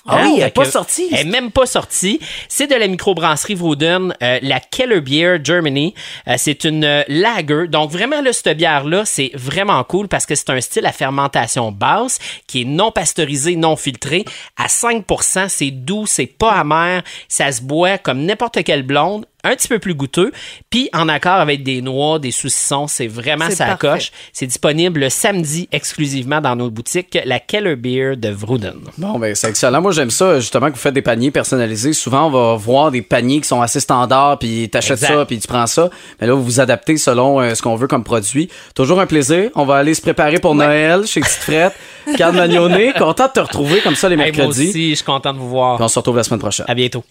Ah 0.05 0.19
oui, 0.25 0.33
elle 0.35 0.41
est 0.41 0.45
Fait 0.47 0.51
pas 0.51 0.65
sortie. 0.65 1.07
Elle 1.13 1.21
est 1.29 1.31
même 1.31 1.53
pas 1.53 1.65
sortie. 1.65 2.19
C'est 2.49 2.67
de 2.67 2.75
la 2.75 2.89
microbrasserie 2.89 3.55
Vrouden, 3.55 4.13
euh, 4.21 4.41
la 4.43 4.59
Keller 4.59 5.01
Beer 5.01 5.39
Germany. 5.45 5.95
Euh, 6.27 6.35
c'est 6.39 6.65
une 6.65 6.83
euh, 6.85 7.05
lager. 7.07 7.69
Donc 7.69 7.93
vraiment, 7.93 8.21
là, 8.21 8.33
cette 8.33 8.57
bière-là, 8.57 9.05
c'est 9.05 9.31
vraiment 9.35 9.85
cool 9.85 10.09
parce 10.09 10.27
que 10.27 10.35
c'est 10.35 10.51
un 10.51 10.61
style 10.61 10.87
à 10.87 10.91
fermentation 10.93 11.71
basse 11.71 12.19
qui 12.49 12.63
est 12.63 12.65
non 12.65 12.91
pasteurisé, 12.91 13.55
non 13.55 13.77
filtré. 13.77 14.25
À 14.57 14.67
5% 14.67 15.49
c'est 15.49 15.71
doux, 15.71 16.07
c'est 16.07 16.27
pas 16.27 16.51
amer. 16.51 17.05
Ça 17.29 17.53
se 17.53 17.63
boit 17.63 17.97
comme 17.97 18.25
n'importe 18.25 18.65
quelle 18.65 18.83
blonde 18.83 19.25
un 19.45 19.55
petit 19.57 19.69
peu 19.69 19.79
plus 19.79 19.95
goûteux, 19.95 20.33
puis 20.71 20.89
en 20.93 21.09
accord 21.09 21.35
avec 21.41 21.63
des 21.63 21.83
noix, 21.83 22.19
des 22.19 22.31
saucissons, 22.31 22.87
c'est 22.87 23.07
vraiment 23.09 23.51
ça 23.51 23.67
parfait. 23.67 23.89
coche. 23.89 24.13
C'est 24.33 24.47
disponible 24.47 25.01
le 25.01 25.09
samedi 25.11 25.69
exclusivement 25.73 26.41
dans 26.41 26.55
nos 26.57 26.71
boutiques, 26.71 27.19
la 27.25 27.41
Keller 27.41 27.77
Beer 27.77 28.17
de 28.17 28.29
Vrouden. 28.29 28.81
Bon, 28.99 29.19
ben, 29.19 29.35
c'est 29.35 29.49
excellent. 29.49 29.81
Moi, 29.81 29.93
j'aime 29.93 30.11
ça, 30.11 30.39
justement, 30.41 30.67
que 30.69 30.73
vous 30.75 30.79
faites 30.81 30.95
des 30.95 31.03
paniers 31.03 31.31
personnalisés. 31.31 31.93
Souvent, 31.93 32.27
on 32.27 32.31
va 32.31 32.55
voir 32.57 32.91
des 32.91 33.03
paniers 33.03 33.41
qui 33.41 33.49
sont 33.49 33.61
assez 33.63 33.81
standards, 33.81 34.39
puis 34.39 34.69
t'achètes 34.71 35.01
ça, 35.01 35.25
puis 35.27 35.39
tu 35.39 35.49
prends 35.49 35.67
ça. 35.67 35.91
Mais 36.21 36.27
là, 36.27 36.35
vous 36.35 36.45
vous 36.45 36.61
adaptez 36.61 36.97
selon 36.97 37.41
euh, 37.41 37.55
ce 37.55 37.63
qu'on 37.63 37.77
veut 37.77 37.89
comme 37.89 38.05
produit. 38.05 38.49
Toujours 38.75 39.01
un 39.01 39.07
plaisir. 39.07 39.51
On 39.55 39.65
va 39.65 39.77
aller 39.77 39.95
se 39.95 40.01
préparer 40.03 40.39
pour 40.39 40.55
Noël 40.55 41.07
chez 41.07 41.21
Petite 41.21 41.35
Frette. 41.35 41.75
Carl 42.17 42.35
Magnonnet, 42.35 42.93
content 42.99 43.27
de 43.27 43.33
te 43.33 43.41
retrouver 43.41 43.81
comme 43.81 43.95
ça 43.97 44.09
les 44.09 44.15
Hey, 44.15 44.19
moi 44.19 44.27
mercredis. 44.47 44.69
aussi, 44.69 44.91
je 44.91 44.95
suis 44.97 45.05
content 45.05 45.33
de 45.33 45.39
vous 45.39 45.49
voir. 45.49 45.77
Puis 45.77 45.85
on 45.85 45.89
se 45.89 45.99
retrouve 45.99 46.17
la 46.17 46.23
semaine 46.25 46.41
prochaine. 46.41 46.67
À 46.69 46.75
bientôt. 46.75 47.05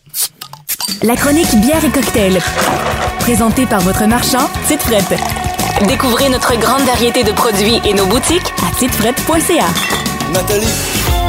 La 1.04 1.16
chronique 1.16 1.56
bière 1.60 1.84
et 1.84 1.90
cocktail. 1.90 2.40
Présentée 3.20 3.66
par 3.66 3.82
votre 3.82 4.06
marchand, 4.06 4.50
Tite 4.68 4.84
Frette. 4.84 5.20
Découvrez 5.88 6.30
notre 6.30 6.56
grande 6.60 6.84
variété 6.84 7.24
de 7.24 7.32
produits 7.32 7.82
et 7.86 7.94
nos 7.94 8.06
boutiques 8.06 8.54
À 8.68 8.76
titefrette.ca. 8.76 9.66
Nathalie. 10.32 11.21